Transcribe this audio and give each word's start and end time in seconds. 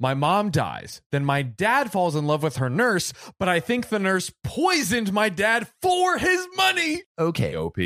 My 0.00 0.14
mom 0.14 0.50
dies. 0.50 1.00
Then 1.10 1.24
my 1.24 1.42
dad 1.42 1.90
falls 1.90 2.14
in 2.14 2.26
love 2.26 2.42
with 2.42 2.58
her 2.58 2.70
nurse, 2.70 3.12
but 3.38 3.48
I 3.48 3.58
think 3.58 3.88
the 3.88 3.98
nurse 3.98 4.32
poisoned 4.44 5.12
my 5.12 5.28
dad 5.28 5.66
for 5.82 6.18
his 6.18 6.46
money. 6.56 7.02
Okay. 7.18 7.56
OP. 7.56 7.76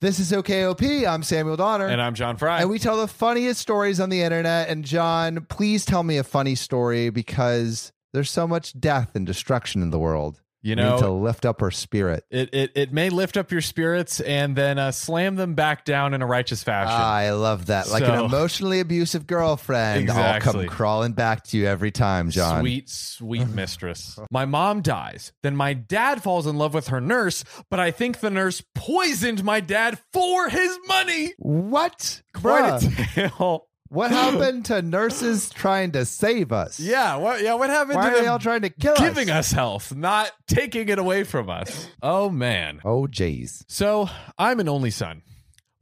This 0.00 0.18
is 0.18 0.32
OKOP. 0.32 1.06
I'm 1.06 1.22
Samuel 1.22 1.56
Donner. 1.56 1.86
And 1.86 2.00
I'm 2.00 2.14
John 2.14 2.36
Frye. 2.36 2.62
and 2.62 2.70
we 2.70 2.78
tell 2.78 2.96
the 2.96 3.06
funniest 3.06 3.60
stories 3.60 4.00
on 4.00 4.08
the 4.08 4.22
internet. 4.22 4.68
And 4.70 4.84
John, 4.84 5.46
please 5.50 5.84
tell 5.84 6.02
me 6.02 6.16
a 6.16 6.24
funny 6.24 6.54
story 6.54 7.10
because 7.10 7.92
there's 8.12 8.30
so 8.30 8.48
much 8.48 8.78
death 8.80 9.14
and 9.14 9.26
destruction 9.26 9.82
in 9.82 9.90
the 9.90 9.98
world. 9.98 10.40
You 10.62 10.76
need 10.76 10.98
to 10.98 11.10
lift 11.10 11.46
up 11.46 11.62
our 11.62 11.70
spirit. 11.70 12.24
it, 12.30 12.50
it, 12.52 12.72
it 12.74 12.92
may 12.92 13.08
lift 13.10 13.36
up 13.36 13.50
your 13.50 13.60
spirits 13.60 14.20
and 14.20 14.54
then 14.54 14.78
uh, 14.78 14.92
slam 14.92 15.36
them 15.36 15.54
back 15.54 15.84
down 15.84 16.14
in 16.14 16.22
a 16.22 16.26
righteous 16.26 16.62
fashion. 16.62 16.94
I 16.94 17.30
love 17.30 17.66
that. 17.66 17.88
Like 17.90 18.04
an 18.04 18.24
emotionally 18.24 18.80
abusive 18.80 19.26
girlfriend. 19.26 20.10
I'll 20.10 20.40
come 20.40 20.66
crawling 20.66 21.12
back 21.12 21.44
to 21.44 21.56
you 21.56 21.66
every 21.66 21.90
time, 21.90 22.30
John. 22.30 22.60
Sweet, 22.60 22.90
sweet 22.90 23.48
mistress. 23.54 24.18
My 24.30 24.44
mom 24.44 24.82
dies. 24.82 25.32
Then 25.42 25.56
my 25.56 25.72
dad 25.72 26.22
falls 26.22 26.46
in 26.46 26.56
love 26.56 26.74
with 26.74 26.88
her 26.88 27.00
nurse, 27.00 27.44
but 27.70 27.80
I 27.80 27.90
think 27.90 28.20
the 28.20 28.30
nurse 28.30 28.62
poisoned 28.74 29.42
my 29.44 29.60
dad 29.60 29.98
for 30.12 30.48
his 30.48 30.78
money. 30.86 31.34
What? 31.38 32.22
Quite 32.34 32.80
Bruh, 32.82 33.16
a 33.16 33.28
tale. 33.28 33.66
What 33.90 34.10
happened 34.12 34.64
to 34.66 34.80
nurses 34.80 35.50
trying 35.50 35.92
to 35.92 36.04
save 36.06 36.52
us? 36.52 36.80
Yeah, 36.80 37.16
what 37.16 37.42
yeah, 37.42 37.54
what 37.54 37.68
happened 37.70 37.96
Why 37.96 38.04
to 38.04 38.08
are 38.08 38.14
they 38.14 38.20
them 38.22 38.32
all 38.32 38.38
trying 38.38 38.62
to 38.62 38.70
kill 38.70 38.94
us? 38.94 39.00
giving 39.00 39.28
us? 39.28 39.50
us 39.50 39.52
health, 39.52 39.94
not 39.94 40.30
taking 40.46 40.88
it 40.88 40.98
away 40.98 41.24
from 41.24 41.50
us? 41.50 41.88
Oh 42.02 42.30
man. 42.30 42.80
Oh, 42.84 43.02
jeez. 43.06 43.64
So, 43.68 44.08
I'm 44.38 44.60
an 44.60 44.68
only 44.68 44.90
son. 44.90 45.22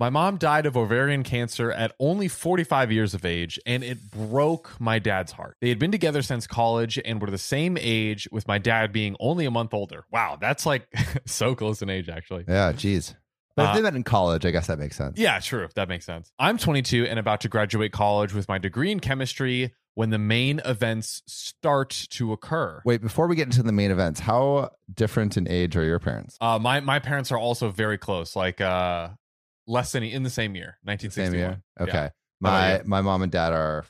My 0.01 0.11
mom 0.11 0.37
died 0.37 0.65
of 0.67 0.77
ovarian 0.77 1.25
cancer 1.25 1.73
at 1.73 1.93
only 1.99 2.29
45 2.29 2.93
years 2.93 3.15
of 3.15 3.25
age, 3.25 3.59
and 3.67 3.83
it 3.83 3.99
broke 4.13 4.81
my 4.81 5.01
dad's 5.01 5.33
heart. 5.33 5.57
They 5.61 5.71
had 5.71 5.81
been 5.81 5.91
together 5.91 6.23
since 6.23 6.47
college 6.47 7.01
and 7.05 7.21
were 7.21 7.31
the 7.33 7.37
same 7.37 7.77
age, 7.81 8.29
with 8.31 8.47
my 8.47 8.59
dad 8.59 8.93
being 8.93 9.17
only 9.19 9.45
a 9.45 9.51
month 9.51 9.75
older. 9.75 10.05
Wow, 10.13 10.39
that's 10.41 10.65
like 10.65 10.87
so 11.27 11.57
close 11.57 11.83
in 11.83 11.91
age, 11.91 12.09
actually. 12.09 12.45
Yeah, 12.47 12.73
jeez. 12.73 13.17
But 13.59 13.65
if 13.65 13.71
Uh, 13.71 13.75
they 13.75 13.83
met 13.83 13.95
in 13.97 14.05
college, 14.05 14.47
I 14.47 14.51
guess 14.53 14.69
that 14.69 14.79
makes 14.79 14.97
sense. 14.97 15.19
Yeah, 15.19 15.41
true. 15.41 15.69
That 15.75 15.89
makes 15.89 16.07
sense. 16.07 16.31
I'm 16.39 16.59
22 16.59 17.07
and 17.07 17.19
about 17.19 17.41
to 17.41 17.49
graduate 17.49 17.91
college 17.93 18.33
with 18.33 18.49
my 18.49 18.57
degree 18.59 18.93
in 18.93 19.01
chemistry 19.01 19.75
when 19.95 20.11
the 20.11 20.19
main 20.19 20.61
events 20.65 21.23
start 21.27 21.91
to 22.11 22.33
occur. 22.33 22.81
Wait, 22.85 23.01
before 23.01 23.27
we 23.27 23.35
get 23.35 23.47
into 23.49 23.65
the 23.65 23.73
main 23.73 23.91
events, 23.91 24.21
how 24.21 24.71
different 24.95 25.37
in 25.37 25.49
age 25.49 25.77
are 25.77 25.83
your 25.83 25.99
parents? 25.99 26.37
Uh, 26.41 26.59
my 26.61 26.79
my 26.79 27.01
parents 27.01 27.33
are 27.33 27.39
also 27.39 27.69
very 27.69 27.99
close, 27.99 28.37
like 28.37 28.61
uh, 28.61 29.09
less 29.67 29.91
than 29.91 30.05
in 30.05 30.23
the 30.23 30.31
same 30.31 30.55
year, 30.55 30.79
1961. 30.85 31.31
Same 31.33 31.39
year? 31.39 31.63
Okay. 31.81 32.11
About 32.41 32.87
My 32.87 33.01
my 33.01 33.01
mom 33.03 33.23
and 33.23 33.33
dad 33.33 33.53
are 33.53 33.85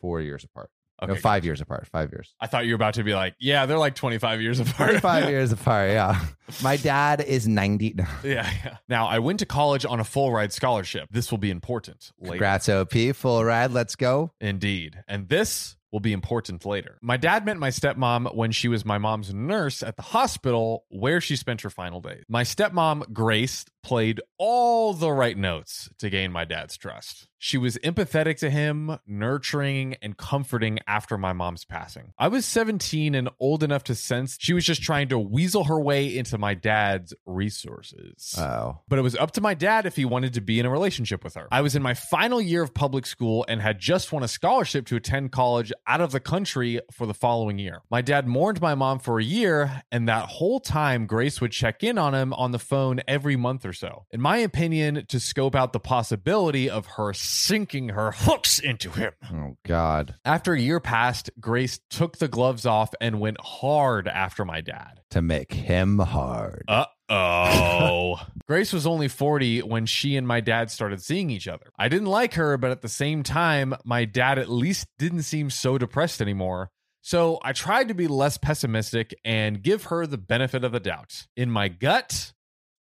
four 0.00 0.22
years 0.22 0.42
apart. 0.42 0.70
Okay, 1.02 1.12
no, 1.12 1.18
five 1.18 1.44
years 1.44 1.60
apart. 1.60 1.86
Five 1.86 2.10
years. 2.12 2.34
I 2.40 2.46
thought 2.46 2.64
you 2.64 2.72
were 2.72 2.76
about 2.76 2.94
to 2.94 3.04
be 3.04 3.14
like, 3.14 3.34
yeah, 3.38 3.66
they're 3.66 3.78
like 3.78 3.94
25 3.94 4.40
years 4.40 4.60
apart. 4.60 5.00
Five 5.00 5.28
years 5.30 5.52
apart, 5.52 5.90
yeah. 5.90 6.24
My 6.62 6.76
dad 6.76 7.20
is 7.20 7.46
90. 7.46 7.94
No. 7.96 8.04
yeah, 8.22 8.50
yeah. 8.64 8.76
Now, 8.88 9.06
I 9.06 9.18
went 9.18 9.40
to 9.40 9.46
college 9.46 9.84
on 9.84 10.00
a 10.00 10.04
full 10.04 10.32
ride 10.32 10.52
scholarship. 10.52 11.08
This 11.10 11.30
will 11.30 11.38
be 11.38 11.50
important 11.50 12.12
later. 12.18 12.32
Congrats, 12.32 12.68
OP. 12.68 12.92
Full 13.14 13.44
ride. 13.44 13.72
Let's 13.72 13.94
go. 13.96 14.32
Indeed. 14.40 15.02
And 15.06 15.28
this 15.28 15.76
will 15.92 16.00
be 16.00 16.12
important 16.12 16.66
later. 16.66 16.98
My 17.00 17.16
dad 17.16 17.46
met 17.46 17.56
my 17.56 17.70
stepmom 17.70 18.34
when 18.34 18.52
she 18.52 18.68
was 18.68 18.84
my 18.84 18.98
mom's 18.98 19.32
nurse 19.32 19.82
at 19.82 19.96
the 19.96 20.02
hospital 20.02 20.84
where 20.90 21.20
she 21.20 21.36
spent 21.36 21.62
her 21.62 21.70
final 21.70 22.00
days. 22.00 22.24
My 22.28 22.42
stepmom, 22.42 23.12
Grace, 23.12 23.64
played 23.86 24.20
all 24.36 24.92
the 24.94 25.12
right 25.12 25.38
notes 25.38 25.88
to 25.98 26.10
gain 26.10 26.32
my 26.32 26.44
dad's 26.44 26.76
trust. 26.76 27.28
She 27.38 27.58
was 27.58 27.76
empathetic 27.84 28.38
to 28.38 28.50
him, 28.50 28.98
nurturing, 29.06 29.94
and 30.02 30.16
comforting 30.16 30.78
after 30.88 31.16
my 31.18 31.32
mom's 31.32 31.64
passing. 31.64 32.12
I 32.18 32.28
was 32.28 32.44
17 32.46 33.14
and 33.14 33.28
old 33.38 33.62
enough 33.62 33.84
to 33.84 33.94
sense 33.94 34.36
she 34.40 34.54
was 34.54 34.64
just 34.64 34.82
trying 34.82 35.08
to 35.10 35.18
weasel 35.18 35.64
her 35.64 35.78
way 35.78 36.16
into 36.16 36.38
my 36.38 36.54
dad's 36.54 37.14
resources 37.60 38.34
Oh. 38.38 38.80
but 38.88 38.98
it 38.98 39.02
was 39.02 39.14
up 39.16 39.30
to 39.32 39.40
my 39.40 39.54
dad 39.54 39.86
if 39.86 39.96
he 39.96 40.04
wanted 40.04 40.34
to 40.34 40.40
be 40.40 40.58
in 40.58 40.66
a 40.66 40.70
relationship 40.70 41.22
with 41.22 41.34
her. 41.34 41.46
I 41.52 41.60
was 41.60 41.76
in 41.76 41.82
my 41.82 41.94
final 41.94 42.40
year 42.40 42.62
of 42.62 42.74
public 42.74 43.06
school 43.06 43.44
and 43.48 43.60
had 43.60 43.78
just 43.78 44.12
won 44.12 44.22
a 44.22 44.28
scholarship 44.28 44.86
to 44.86 44.96
attend 44.96 45.30
college 45.32 45.72
out 45.86 46.00
of 46.00 46.12
the 46.12 46.20
country 46.20 46.80
for 46.92 47.06
the 47.06 47.14
following 47.14 47.58
year. 47.58 47.82
My 47.90 48.02
dad 48.02 48.26
mourned 48.26 48.60
my 48.60 48.74
mom 48.74 48.98
for 48.98 49.18
a 49.20 49.24
year, 49.24 49.82
and 49.92 50.08
that 50.08 50.26
whole 50.26 50.58
time, 50.60 51.06
Grace 51.06 51.40
would 51.40 51.52
check 51.52 51.84
in 51.84 51.98
on 51.98 52.14
him 52.14 52.32
on 52.32 52.52
the 52.52 52.58
phone 52.58 53.00
every 53.06 53.36
month 53.36 53.64
or 53.64 53.72
so. 53.76 54.04
In 54.10 54.20
my 54.20 54.38
opinion, 54.38 55.06
to 55.08 55.20
scope 55.20 55.54
out 55.54 55.72
the 55.72 55.80
possibility 55.80 56.68
of 56.68 56.86
her 56.86 57.12
sinking 57.12 57.90
her 57.90 58.12
hooks 58.12 58.58
into 58.58 58.90
him. 58.90 59.12
Oh, 59.32 59.56
God. 59.64 60.14
After 60.24 60.54
a 60.54 60.60
year 60.60 60.80
passed, 60.80 61.30
Grace 61.38 61.78
took 61.90 62.18
the 62.18 62.28
gloves 62.28 62.66
off 62.66 62.94
and 63.00 63.20
went 63.20 63.40
hard 63.40 64.08
after 64.08 64.44
my 64.44 64.60
dad. 64.60 65.00
To 65.10 65.22
make 65.22 65.52
him 65.52 65.98
hard. 65.98 66.64
Uh 66.68 66.86
oh. 67.08 68.20
Grace 68.48 68.72
was 68.72 68.86
only 68.86 69.08
40 69.08 69.62
when 69.62 69.86
she 69.86 70.16
and 70.16 70.26
my 70.26 70.40
dad 70.40 70.70
started 70.70 71.02
seeing 71.02 71.30
each 71.30 71.48
other. 71.48 71.70
I 71.78 71.88
didn't 71.88 72.08
like 72.08 72.34
her, 72.34 72.56
but 72.56 72.70
at 72.70 72.82
the 72.82 72.88
same 72.88 73.22
time, 73.22 73.74
my 73.84 74.04
dad 74.04 74.38
at 74.38 74.48
least 74.48 74.86
didn't 74.98 75.22
seem 75.22 75.50
so 75.50 75.78
depressed 75.78 76.20
anymore. 76.20 76.70
So 77.06 77.38
I 77.44 77.52
tried 77.52 77.86
to 77.86 77.94
be 77.94 78.08
less 78.08 78.36
pessimistic 78.36 79.14
and 79.24 79.62
give 79.62 79.84
her 79.84 80.08
the 80.08 80.18
benefit 80.18 80.64
of 80.64 80.72
the 80.72 80.80
doubt. 80.80 81.28
In 81.36 81.52
my 81.52 81.68
gut, 81.68 82.32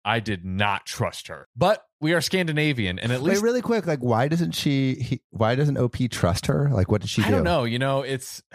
I 0.05 0.19
did 0.21 0.45
not 0.45 0.85
trust 0.85 1.27
her. 1.27 1.47
But 1.55 1.83
we 1.99 2.13
are 2.13 2.21
Scandinavian, 2.21 2.99
and 2.99 3.11
at 3.11 3.21
Wait, 3.21 3.31
least 3.31 3.43
really 3.43 3.61
quick. 3.61 3.88
Like, 3.88 3.99
why 3.99 4.27
doesn't 4.27 4.51
she, 4.51 4.93
he, 4.95 5.21
why 5.31 5.55
doesn't 5.55 5.77
OP 5.77 5.95
trust 6.11 6.45
her? 6.45 6.69
Like, 6.71 6.89
what 6.91 7.01
did 7.01 7.09
she 7.09 7.23
I 7.23 7.25
do? 7.25 7.31
don't 7.31 7.43
know. 7.43 7.63
You 7.66 7.79
know, 7.79 8.01
it's. 8.03 8.41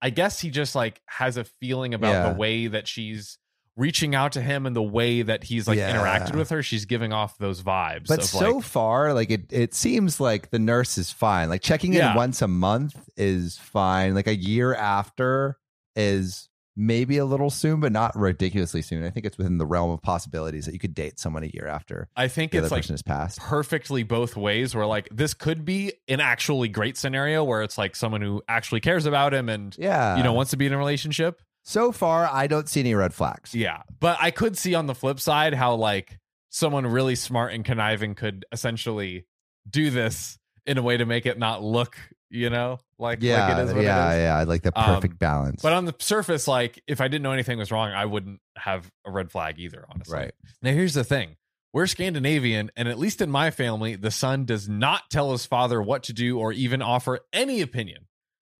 I 0.00 0.10
guess 0.10 0.38
he 0.40 0.50
just 0.50 0.76
like 0.76 1.00
has 1.06 1.36
a 1.36 1.42
feeling 1.42 1.92
about 1.92 2.12
Yeah. 2.12 2.32
the 2.32 2.38
way 2.38 2.68
that 2.68 2.86
she's 2.86 3.36
reaching 3.76 4.14
out 4.14 4.30
to 4.32 4.40
him 4.40 4.64
and 4.64 4.76
the 4.76 4.82
way 4.82 5.22
that 5.22 5.42
he's 5.42 5.66
like 5.66 5.76
Yeah. 5.76 5.92
interacted 5.92 6.36
with 6.36 6.50
her. 6.50 6.62
She's 6.62 6.84
giving 6.84 7.12
off 7.12 7.36
those 7.38 7.62
vibes. 7.64 8.06
But 8.06 8.22
so 8.22 8.58
like, 8.58 8.64
far, 8.64 9.12
like 9.12 9.30
it, 9.32 9.52
it 9.52 9.74
seems 9.74 10.20
like 10.20 10.50
the 10.50 10.60
nurse 10.60 10.98
is 10.98 11.10
fine. 11.10 11.48
Like 11.48 11.62
checking 11.62 11.94
in 11.94 11.98
Yeah. 11.98 12.14
once 12.14 12.42
a 12.42 12.46
month 12.48 13.08
is 13.16 13.56
fine. 13.58 14.14
Like 14.14 14.28
a 14.28 14.36
year 14.36 14.72
after 14.72 15.58
is 15.96 16.48
maybe 16.80 17.18
a 17.18 17.24
little 17.24 17.50
soon, 17.50 17.80
but 17.80 17.90
not 17.92 18.14
ridiculously 18.16 18.80
soon. 18.82 19.04
I 19.04 19.10
think 19.10 19.26
it's 19.26 19.36
within 19.36 19.58
the 19.58 19.66
realm 19.66 19.90
of 19.90 20.00
possibilities 20.00 20.64
that 20.66 20.72
you 20.72 20.78
could 20.78 20.94
date 20.94 21.18
someone 21.18 21.42
a 21.42 21.50
year 21.52 21.66
after 21.66 22.08
I 22.16 22.28
think 22.28 22.52
the 22.52 22.58
it's 22.58 22.66
other 22.66 22.76
like 22.76 22.82
person 22.84 22.92
has 22.94 23.02
passed. 23.02 23.38
perfectly 23.40 24.04
both 24.04 24.36
ways. 24.36 24.74
Where 24.74 24.86
like 24.86 25.08
this 25.10 25.34
could 25.34 25.64
be 25.64 25.92
an 26.06 26.20
actually 26.20 26.68
great 26.68 26.96
scenario 26.96 27.42
where 27.44 27.62
it's 27.62 27.76
like 27.76 27.96
someone 27.96 28.20
who 28.22 28.42
actually 28.48 28.80
cares 28.80 29.04
about 29.06 29.34
him 29.34 29.48
and 29.48 29.76
Yeah. 29.78 30.16
you 30.16 30.22
know 30.22 30.32
wants 30.32 30.52
to 30.52 30.56
be 30.56 30.66
in 30.66 30.72
a 30.72 30.78
relationship. 30.78 31.42
so 31.64 31.92
far, 31.92 32.30
I 32.32 32.46
don't 32.46 32.68
see 32.68 32.80
any 32.80 32.94
red 32.94 33.12
flags. 33.12 33.54
Yeah, 33.54 33.82
but 34.00 34.16
I 34.20 34.30
could 34.30 34.56
see 34.56 34.74
on 34.74 34.86
the 34.86 34.94
flip 34.94 35.20
side 35.20 35.52
how 35.54 35.74
like 35.74 36.18
someone 36.48 36.86
really 36.86 37.14
smart 37.16 37.52
and 37.52 37.64
conniving 37.64 38.14
could 38.14 38.46
essentially 38.52 39.26
do 39.68 39.90
this 39.90 40.38
in 40.64 40.78
a 40.78 40.82
way 40.82 40.96
to 40.96 41.04
make 41.04 41.26
it 41.26 41.38
not 41.38 41.62
look, 41.62 41.96
you 42.30 42.50
know, 42.50 42.78
like 42.98 43.22
Yeah. 43.22 43.48
like 43.48 43.58
it 43.58 43.60
is 43.68 43.74
what 43.74 43.84
yeah. 43.84 44.10
it 44.12 44.16
is. 44.16 44.22
Yeah. 44.22 44.36
I 44.36 44.44
like 44.44 44.62
the 44.62 44.78
Um, 44.78 44.94
perfect 44.96 45.18
balance. 45.18 45.62
But 45.62 45.72
on 45.72 45.84
the 45.84 45.94
surface, 45.98 46.46
like 46.48 46.82
if 46.86 47.00
I 47.00 47.08
didn't 47.08 47.22
know 47.22 47.32
anything 47.32 47.58
was 47.58 47.70
wrong, 47.72 47.90
I 47.92 48.04
wouldn't 48.04 48.40
have 48.56 48.90
a 49.04 49.10
red 49.10 49.30
flag 49.30 49.58
either. 49.58 49.84
Honestly, 49.88 50.14
right. 50.16 50.32
Now 50.62 50.72
here's 50.72 50.94
the 50.94 51.04
thing. 51.04 51.36
We're 51.72 51.86
Scandinavian, 51.86 52.70
and 52.76 52.88
at 52.88 52.98
least 52.98 53.20
in 53.20 53.30
my 53.30 53.50
family, 53.50 53.94
the 53.94 54.10
son 54.10 54.46
does 54.46 54.68
not 54.68 55.10
tell 55.10 55.32
his 55.32 55.44
father 55.44 55.82
what 55.82 56.02
to 56.04 56.12
do 56.14 56.38
or 56.38 56.50
even 56.52 56.80
offer 56.80 57.20
any 57.32 57.60
opinion. 57.60 58.06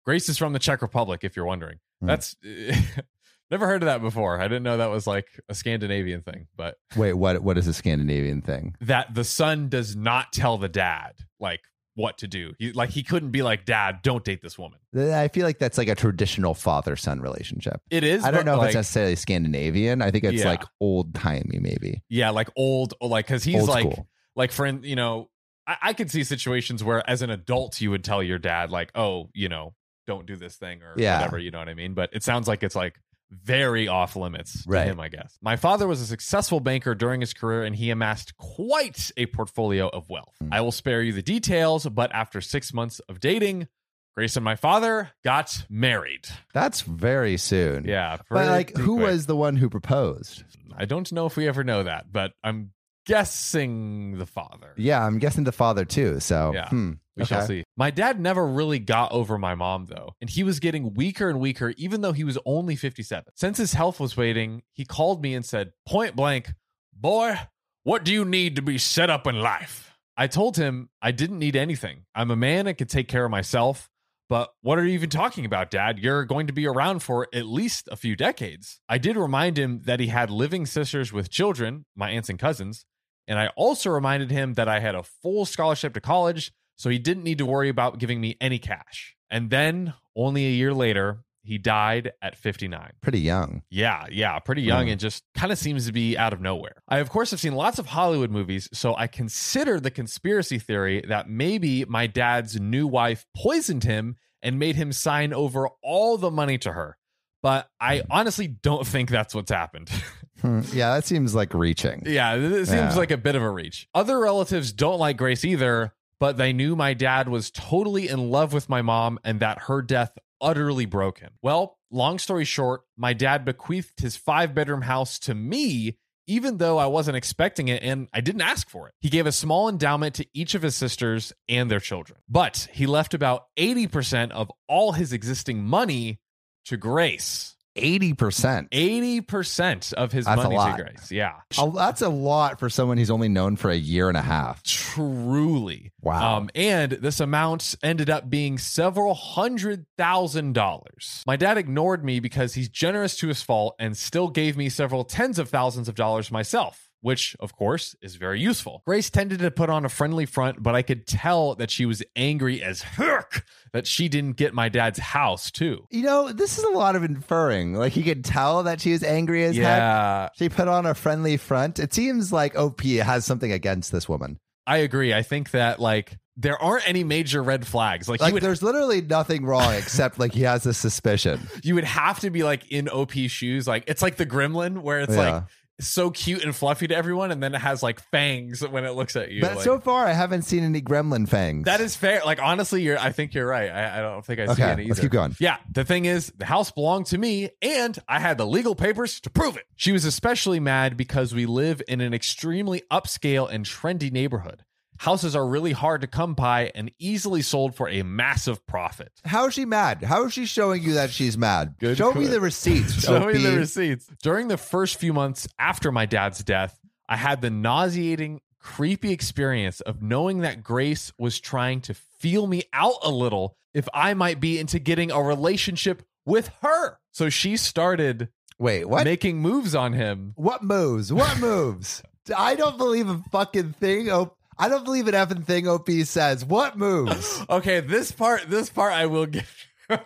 Grace 0.04 0.28
is 0.28 0.36
from 0.38 0.52
the 0.52 0.58
Czech 0.58 0.82
Republic, 0.82 1.20
if 1.24 1.34
you're 1.34 1.46
wondering. 1.46 1.78
Hmm. 2.00 2.06
That's 2.06 2.36
never 3.50 3.66
heard 3.66 3.82
of 3.82 3.86
that 3.86 4.02
before. 4.02 4.38
I 4.40 4.44
didn't 4.44 4.62
know 4.62 4.76
that 4.76 4.90
was 4.90 5.06
like 5.06 5.26
a 5.48 5.54
Scandinavian 5.54 6.22
thing, 6.22 6.48
but 6.56 6.76
Wait, 6.96 7.14
what, 7.14 7.42
what 7.42 7.56
is 7.58 7.66
a 7.66 7.72
Scandinavian 7.74 8.42
thing? 8.42 8.74
that 8.82 9.14
the 9.14 9.24
son 9.24 9.68
does 9.68 9.96
not 9.96 10.32
tell 10.32 10.58
the 10.58 10.68
dad 10.68 11.12
like 11.40 11.60
what 11.98 12.16
to 12.18 12.28
do. 12.28 12.54
He 12.58 12.72
like 12.72 12.90
he 12.90 13.02
couldn't 13.02 13.30
be 13.32 13.42
like, 13.42 13.64
Dad, 13.64 14.00
don't 14.02 14.24
date 14.24 14.40
this 14.40 14.56
woman. 14.56 14.78
I 14.96 15.26
feel 15.28 15.44
like 15.44 15.58
that's 15.58 15.76
like 15.76 15.88
a 15.88 15.94
traditional 15.96 16.54
father 16.54 16.94
son 16.94 17.20
relationship. 17.20 17.80
It 17.90 18.04
is. 18.04 18.24
I 18.24 18.30
don't 18.30 18.44
know 18.46 18.60
if 18.62 18.66
it's 18.66 18.74
necessarily 18.76 19.16
Scandinavian. 19.16 20.00
I 20.00 20.10
think 20.12 20.22
it's 20.24 20.42
Yeah. 20.42 20.48
like 20.50 20.62
old 20.80 21.14
timey, 21.14 21.58
maybe. 21.60 22.02
yeah, 22.08 22.30
like 22.30 22.48
old, 22.56 22.94
like 23.00 23.26
because 23.26 23.42
he's 23.44 23.60
Old 23.60 23.68
like 23.68 23.82
school. 23.90 24.06
like 24.36 24.52
for 24.52 24.64
in- 24.64 24.82
you 24.84 24.94
know 24.96 25.28
I, 25.66 25.76
I 25.82 25.92
could 25.92 26.10
see 26.10 26.22
situations 26.24 26.84
where 26.84 27.02
as 27.10 27.20
an 27.22 27.30
adult 27.30 27.80
you 27.80 27.90
would 27.90 28.04
tell 28.04 28.22
your 28.22 28.38
dad 28.38 28.70
like 28.70 28.90
oh 28.94 29.28
you 29.34 29.48
know 29.48 29.74
don't 30.06 30.24
do 30.24 30.36
this 30.36 30.54
thing 30.56 30.82
or 30.82 30.94
Yeah. 30.96 31.18
whatever 31.18 31.38
you 31.38 31.50
know 31.50 31.58
what 31.58 31.68
i 31.68 31.74
mean 31.74 31.92
but 31.94 32.08
it 32.14 32.22
sounds 32.22 32.48
like 32.48 32.62
it's 32.62 32.74
like 32.76 32.94
very 33.30 33.88
off 33.88 34.16
limits 34.16 34.64
to 34.64 34.70
Right. 34.70 34.86
him 34.86 34.98
i 35.00 35.08
guess 35.08 35.36
my 35.42 35.56
father 35.56 35.86
was 35.86 36.00
a 36.00 36.06
successful 36.06 36.60
banker 36.60 36.94
during 36.94 37.20
his 37.20 37.34
career 37.34 37.62
and 37.64 37.76
he 37.76 37.90
amassed 37.90 38.36
quite 38.36 39.10
a 39.16 39.26
portfolio 39.26 39.88
of 39.88 40.08
wealth 40.08 40.34
Hmm. 40.40 40.52
i 40.52 40.60
will 40.60 40.72
spare 40.72 41.02
you 41.02 41.12
the 41.12 41.22
details 41.22 41.86
but 41.86 42.10
after 42.12 42.40
six 42.40 42.72
months 42.72 43.00
of 43.00 43.20
dating 43.20 43.68
grace 44.16 44.36
and 44.36 44.44
my 44.44 44.56
father 44.56 45.10
got 45.22 45.64
married 45.70 46.26
That's 46.54 46.80
very 46.80 47.36
soon. 47.36 47.84
yeah 47.84 48.16
But 48.30 48.46
like, 48.48 48.76
who 48.76 48.96
quick. 48.96 49.06
was 49.06 49.26
the 49.26 49.36
one 49.36 49.56
who 49.56 49.68
proposed? 49.70 50.44
i 50.76 50.84
don't 50.84 51.10
know 51.12 51.26
if 51.26 51.36
we 51.36 51.46
ever 51.48 51.62
know 51.64 51.82
that 51.82 52.10
but 52.12 52.32
i'm 52.42 52.72
guessing 53.08 54.18
the 54.18 54.26
father. 54.26 54.72
Yeah, 54.76 55.04
I'm 55.04 55.18
guessing 55.18 55.44
the 55.44 55.52
father 55.52 55.84
too. 55.84 56.20
So 56.20 56.52
Yeah. 56.54 56.68
hmm, 56.68 56.92
We 57.16 57.24
shall 57.24 57.46
see. 57.46 57.64
My 57.76 57.90
dad 57.90 58.20
never 58.20 58.46
really 58.46 58.78
got 58.78 59.12
over 59.12 59.38
my 59.38 59.54
mom, 59.54 59.86
though, 59.86 60.14
and 60.20 60.28
he 60.30 60.44
was 60.44 60.60
getting 60.60 60.94
weaker 60.94 61.28
and 61.28 61.40
weaker, 61.40 61.74
even 61.76 62.00
though 62.02 62.12
he 62.12 62.24
was 62.24 62.38
only 62.44 62.76
57. 62.76 63.24
Since 63.34 63.58
his 63.58 63.72
health 63.74 63.98
was 63.98 64.16
waiting, 64.16 64.62
he 64.72 64.84
called 64.84 65.22
me 65.22 65.34
and 65.34 65.44
said, 65.44 65.72
point 65.86 66.14
blank, 66.14 66.50
Boy, 66.92 67.38
what 67.84 68.04
do 68.04 68.12
you 68.12 68.24
need 68.24 68.56
to 68.56 68.62
be 68.62 68.76
set 68.78 69.08
up 69.10 69.26
in 69.26 69.38
life? 69.40 69.92
I 70.16 70.26
told 70.26 70.56
him 70.56 70.88
I 71.00 71.12
didn't 71.12 71.38
need 71.38 71.54
anything. 71.56 72.04
I'm 72.14 72.30
a 72.30 72.36
man 72.36 72.66
and 72.66 72.76
can 72.76 72.88
take 72.88 73.08
care 73.08 73.24
of 73.24 73.30
myself. 73.30 73.88
But 74.28 74.50
what 74.60 74.78
are 74.78 74.84
you 74.84 74.92
even 74.92 75.08
talking 75.08 75.46
about, 75.46 75.70
Dad? 75.70 75.98
You're 75.98 76.24
going 76.26 76.48
to 76.48 76.52
be 76.52 76.66
around 76.66 76.98
for 77.02 77.28
at 77.32 77.46
least 77.46 77.88
a 77.90 77.96
few 77.96 78.14
decades. 78.14 78.78
I 78.88 78.98
did 78.98 79.16
remind 79.16 79.58
him 79.58 79.82
that 79.86 80.00
he 80.00 80.08
had 80.08 80.28
living 80.28 80.66
sisters 80.66 81.12
with 81.14 81.30
children, 81.30 81.86
my 81.96 82.10
aunts 82.10 82.28
and 82.28 82.38
cousins, 82.38 82.84
and 83.28 83.38
I 83.38 83.48
also 83.54 83.90
reminded 83.90 84.32
him 84.32 84.54
that 84.54 84.66
I 84.68 84.80
had 84.80 84.96
a 84.96 85.04
full 85.04 85.44
scholarship 85.46 85.94
to 85.94 86.00
college, 86.00 86.50
so 86.76 86.90
he 86.90 86.98
didn't 86.98 87.22
need 87.22 87.38
to 87.38 87.46
worry 87.46 87.68
about 87.68 87.98
giving 88.00 88.20
me 88.20 88.36
any 88.40 88.58
cash. 88.58 89.14
And 89.30 89.50
then, 89.50 89.94
only 90.16 90.46
a 90.46 90.50
year 90.50 90.74
later, 90.74 91.20
he 91.44 91.56
died 91.58 92.12
at 92.20 92.36
59. 92.36 92.92
Pretty 93.00 93.20
young. 93.20 93.62
Yeah, 93.70 94.06
yeah, 94.10 94.38
pretty 94.40 94.62
young 94.62 94.84
Hmm. 94.86 94.90
and 94.92 95.00
just 95.00 95.22
kind 95.34 95.50
of 95.52 95.58
seems 95.58 95.86
to 95.86 95.92
be 95.92 96.18
out 96.18 96.32
of 96.32 96.40
nowhere. 96.40 96.82
I, 96.88 96.98
of 96.98 97.08
course, 97.08 97.30
have 97.30 97.40
seen 97.40 97.54
lots 97.54 97.78
of 97.78 97.86
Hollywood 97.86 98.30
movies, 98.30 98.68
so 98.72 98.94
I 98.96 99.06
consider 99.06 99.80
the 99.80 99.90
conspiracy 99.90 100.58
theory 100.58 101.02
that 101.08 101.28
maybe 101.30 101.84
my 101.86 102.06
dad's 102.06 102.60
new 102.60 102.86
wife 102.86 103.24
poisoned 103.36 103.84
him 103.84 104.16
and 104.42 104.58
made 104.58 104.76
him 104.76 104.92
sign 104.92 105.32
over 105.32 105.68
all 105.82 106.18
the 106.18 106.30
money 106.30 106.58
to 106.58 106.72
her. 106.72 106.97
But 107.42 107.68
I 107.80 108.02
honestly 108.10 108.46
don't 108.48 108.86
think 108.86 109.10
that's 109.10 109.34
what's 109.34 109.50
happened. 109.50 109.90
Hmm, 110.40 110.60
yeah, 110.72 110.94
that 110.94 111.04
seems 111.04 111.34
like 111.34 111.52
reaching. 111.52 112.04
yeah, 112.06 112.34
it 112.36 112.66
seems 112.66 112.70
Yeah. 112.70 112.94
like 112.94 113.10
a 113.10 113.16
bit 113.16 113.34
of 113.34 113.42
a 113.42 113.50
reach. 113.50 113.88
Other 113.92 114.20
relatives 114.20 114.72
don't 114.72 115.00
like 115.00 115.16
Grace 115.16 115.44
either, 115.44 115.92
but 116.20 116.36
they 116.36 116.52
knew 116.52 116.76
my 116.76 116.94
dad 116.94 117.28
was 117.28 117.50
totally 117.50 118.08
in 118.08 118.30
love 118.30 118.52
with 118.52 118.68
my 118.68 118.80
mom 118.80 119.18
and 119.24 119.40
that 119.40 119.62
her 119.62 119.82
death 119.82 120.12
utterly 120.40 120.86
broke 120.86 121.18
him. 121.18 121.32
Well, 121.42 121.76
long 121.90 122.20
story 122.20 122.44
short, 122.44 122.82
my 122.96 123.14
dad 123.14 123.44
bequeathed 123.44 123.98
his 123.98 124.14
five 124.16 124.54
bedroom 124.54 124.82
house 124.82 125.18
to 125.20 125.34
me, 125.34 125.98
even 126.28 126.58
though 126.58 126.78
I 126.78 126.86
wasn't 126.86 127.16
expecting 127.16 127.66
it 127.66 127.82
and 127.82 128.06
I 128.14 128.20
didn't 128.20 128.42
ask 128.42 128.70
for 128.70 128.86
it. 128.86 128.94
He 129.00 129.08
gave 129.08 129.26
a 129.26 129.32
small 129.32 129.68
endowment 129.68 130.14
to 130.14 130.26
each 130.34 130.54
of 130.54 130.62
his 130.62 130.76
sisters 130.76 131.32
and 131.48 131.68
their 131.68 131.80
children, 131.80 132.20
but 132.28 132.68
he 132.72 132.86
left 132.86 133.12
about 133.12 133.46
80% 133.58 134.30
of 134.30 134.52
all 134.68 134.92
his 134.92 135.12
existing 135.12 135.64
money 135.64 136.20
to 136.66 136.76
Grace. 136.76 137.54
80%. 137.78 138.70
80% 138.70 139.92
of 139.94 140.12
his 140.12 140.24
That's 140.24 140.42
a 140.42 140.50
money 140.50 140.76
to 140.76 140.82
Grace. 140.82 141.10
Yeah. 141.10 141.34
Oh, 141.56 141.70
that's 141.70 142.02
a 142.02 142.08
lot 142.08 142.58
for 142.58 142.68
someone 142.68 142.98
he's 142.98 143.10
only 143.10 143.28
known 143.28 143.56
for 143.56 143.70
a 143.70 143.76
year 143.76 144.08
and 144.08 144.16
a 144.16 144.22
half. 144.22 144.62
Truly. 144.62 145.92
Wow. 146.02 146.38
Um, 146.38 146.50
and 146.54 146.92
this 146.92 147.20
amount 147.20 147.76
ended 147.82 148.10
up 148.10 148.28
being 148.28 148.58
several 148.58 149.14
hundred 149.14 149.86
thousand 149.96 150.54
dollars. 150.54 151.22
My 151.26 151.36
dad 151.36 151.56
ignored 151.58 152.04
me 152.04 152.20
because 152.20 152.54
he's 152.54 152.68
generous 152.68 153.16
to 153.18 153.28
his 153.28 153.42
fault 153.42 153.76
and 153.78 153.96
still 153.96 154.28
gave 154.28 154.56
me 154.56 154.68
several 154.68 155.04
tens 155.04 155.38
of 155.38 155.48
thousands 155.48 155.88
of 155.88 155.94
dollars 155.94 156.30
myself. 156.30 156.87
Which, 157.00 157.36
of 157.38 157.54
course, 157.54 157.94
is 158.02 158.16
very 158.16 158.40
useful. 158.40 158.82
Grace 158.86 159.08
tended 159.08 159.38
to 159.38 159.50
put 159.52 159.70
on 159.70 159.84
a 159.84 159.88
friendly 159.88 160.26
front, 160.26 160.62
but 160.62 160.74
I 160.74 160.82
could 160.82 161.06
tell 161.06 161.54
that 161.54 161.70
she 161.70 161.86
was 161.86 162.02
angry 162.16 162.60
as 162.62 162.82
heck 162.82 163.44
that 163.72 163.86
she 163.86 164.08
didn't 164.08 164.36
get 164.36 164.52
my 164.52 164.68
dad's 164.68 164.98
house, 164.98 165.50
too. 165.52 165.86
you 165.90 166.02
know, 166.02 166.32
this 166.32 166.58
is 166.58 166.64
a 166.64 166.70
lot 166.70 166.96
of 166.96 167.04
inferring. 167.04 167.74
Like 167.74 167.96
you 167.96 168.02
could 168.02 168.24
tell 168.24 168.64
that 168.64 168.80
she 168.80 168.90
was 168.92 169.04
angry 169.04 169.44
as 169.44 169.56
heck. 169.56 170.32
She 170.36 170.48
put 170.48 170.66
on 170.68 170.86
a 170.86 170.94
friendly 170.94 171.36
front. 171.36 171.78
It 171.78 171.94
seems 171.94 172.32
like 172.32 172.56
OP 172.56 172.80
has 172.82 173.24
something 173.24 173.52
against 173.52 173.92
this 173.92 174.08
woman. 174.08 174.38
I 174.66 174.78
agree. 174.78 175.14
I 175.14 175.22
think 175.22 175.52
that, 175.52 175.80
like, 175.80 176.18
there 176.36 176.60
aren't 176.62 176.86
any 176.88 177.02
major 177.04 177.42
red 177.42 177.66
flags. 177.66 178.08
Like, 178.08 178.20
Like 178.20 178.34
would 178.34 178.42
there's 178.42 178.62
literally 178.62 179.00
nothing 179.00 179.44
wrong 179.44 179.72
except 179.74 180.18
like 180.20 180.32
he 180.32 180.42
has 180.42 180.66
a 180.66 180.74
suspicion. 180.74 181.40
you 181.62 181.74
would 181.74 181.84
have 181.84 182.20
to 182.20 182.30
be 182.30 182.42
like 182.44 182.70
in 182.70 182.88
OP 182.88 183.12
shoes. 183.12 183.66
Like 183.66 183.84
it's 183.88 184.02
like 184.02 184.16
the 184.16 184.26
gremlin 184.26 184.78
where 184.82 185.00
it's 185.00 185.14
Yeah. 185.16 185.32
like 185.32 185.44
so 185.80 186.10
cute 186.10 186.44
and 186.44 186.54
fluffy 186.54 186.88
to 186.88 186.96
everyone, 186.96 187.30
and 187.30 187.42
then 187.42 187.54
it 187.54 187.60
has 187.60 187.82
like 187.82 188.00
fangs 188.10 188.66
when 188.66 188.84
it 188.84 188.92
looks 188.92 189.16
at 189.16 189.30
you. 189.30 189.40
But 189.40 189.56
Like, 189.56 189.64
so 189.64 189.78
far 189.78 190.06
I 190.06 190.12
haven't 190.12 190.42
seen 190.42 190.64
any 190.64 190.80
gremlin 190.80 191.28
fangs. 191.28 191.66
that 191.66 191.80
is 191.80 191.96
fair. 191.96 192.22
Like 192.24 192.40
honestly, 192.42 192.82
you're 192.82 192.98
I 192.98 193.12
think 193.12 193.34
you're 193.34 193.46
right. 193.46 193.70
I, 193.70 193.98
I 193.98 194.00
don't 194.00 194.24
think 194.24 194.40
I 194.40 194.46
see 194.46 194.52
okay. 194.52 194.62
any 194.64 194.82
either. 194.82 194.88
Let's 194.88 195.00
keep 195.00 195.12
going. 195.12 195.36
Yeah, 195.38 195.58
the 195.70 195.84
thing 195.84 196.04
is, 196.04 196.32
the 196.36 196.46
house 196.46 196.70
belonged 196.70 197.06
to 197.06 197.18
me, 197.18 197.50
and 197.62 197.98
I 198.08 198.18
had 198.18 198.38
the 198.38 198.46
legal 198.46 198.74
papers 198.74 199.20
to 199.20 199.30
prove 199.30 199.56
it. 199.56 199.64
She 199.76 199.92
was 199.92 200.04
especially 200.04 200.60
mad 200.60 200.96
because 200.96 201.34
we 201.34 201.46
live 201.46 201.82
in 201.88 202.00
an 202.00 202.14
extremely 202.14 202.82
upscale 202.90 203.48
and 203.50 203.64
trendy 203.64 204.10
neighborhood. 204.10 204.64
Houses 204.98 205.36
are 205.36 205.46
really 205.46 205.72
hard 205.72 206.00
to 206.00 206.06
come 206.06 206.34
by 206.34 206.72
and 206.74 206.90
easily 206.98 207.40
sold 207.40 207.74
for 207.76 207.88
a 207.88 208.02
massive 208.02 208.66
profit. 208.66 209.12
How 209.24 209.46
is 209.46 209.54
she 209.54 209.64
mad? 209.64 210.02
How 210.02 210.24
is 210.24 210.32
she 210.32 210.44
showing 210.44 210.82
you 210.82 210.94
that 210.94 211.10
she's 211.10 211.38
mad? 211.38 211.76
Good 211.78 211.96
Show 211.96 212.12
me 212.12 212.26
the 212.26 212.40
receipts. 212.40 212.94
Show 213.04 213.26
me 213.26 213.38
the 213.38 213.56
receipts. 213.56 214.08
During 214.22 214.48
the 214.48 214.56
first 214.56 214.98
few 214.98 215.12
months 215.12 215.46
after 215.58 215.92
my 215.92 216.04
dad's 216.04 216.42
death, 216.42 216.78
I 217.08 217.16
had 217.16 217.40
the 217.42 217.50
nauseating, 217.50 218.40
creepy 218.58 219.12
experience 219.12 219.80
of 219.80 220.02
knowing 220.02 220.40
that 220.40 220.64
Grace 220.64 221.12
was 221.16 221.38
trying 221.38 221.80
to 221.82 221.94
feel 221.94 222.46
me 222.48 222.64
out 222.72 222.96
a 223.02 223.10
little 223.10 223.56
if 223.72 223.88
I 223.94 224.14
might 224.14 224.40
be 224.40 224.58
into 224.58 224.80
getting 224.80 225.12
a 225.12 225.22
relationship 225.22 226.02
with 226.26 226.50
her. 226.62 226.98
So 227.12 227.28
she 227.28 227.56
started 227.56 228.30
Wait, 228.58 228.84
what? 228.88 229.04
making 229.04 229.38
moves 229.38 229.76
on 229.76 229.92
him. 229.92 230.32
what 230.34 230.64
moves? 230.64 231.12
What 231.12 231.38
moves? 231.38 232.02
I 232.36 232.56
don't 232.56 232.76
believe 232.76 233.08
a 233.08 233.18
fucking 233.30 233.74
thing. 233.74 234.10
Oh, 234.10 234.34
I 234.58 234.68
don't 234.68 234.84
believe 234.84 235.06
an 235.08 235.14
effing 235.14 235.44
thing 235.44 235.68
OP 235.68 235.88
says. 236.04 236.44
What 236.44 236.76
moves? 236.76 237.44
Okay, 237.50 237.80
this 237.80 238.12
part, 238.12 238.48
this 238.48 238.68
part 238.70 238.92
I 238.92 239.06
will 239.06 239.26
give 239.26 239.48
OP. 239.90 240.04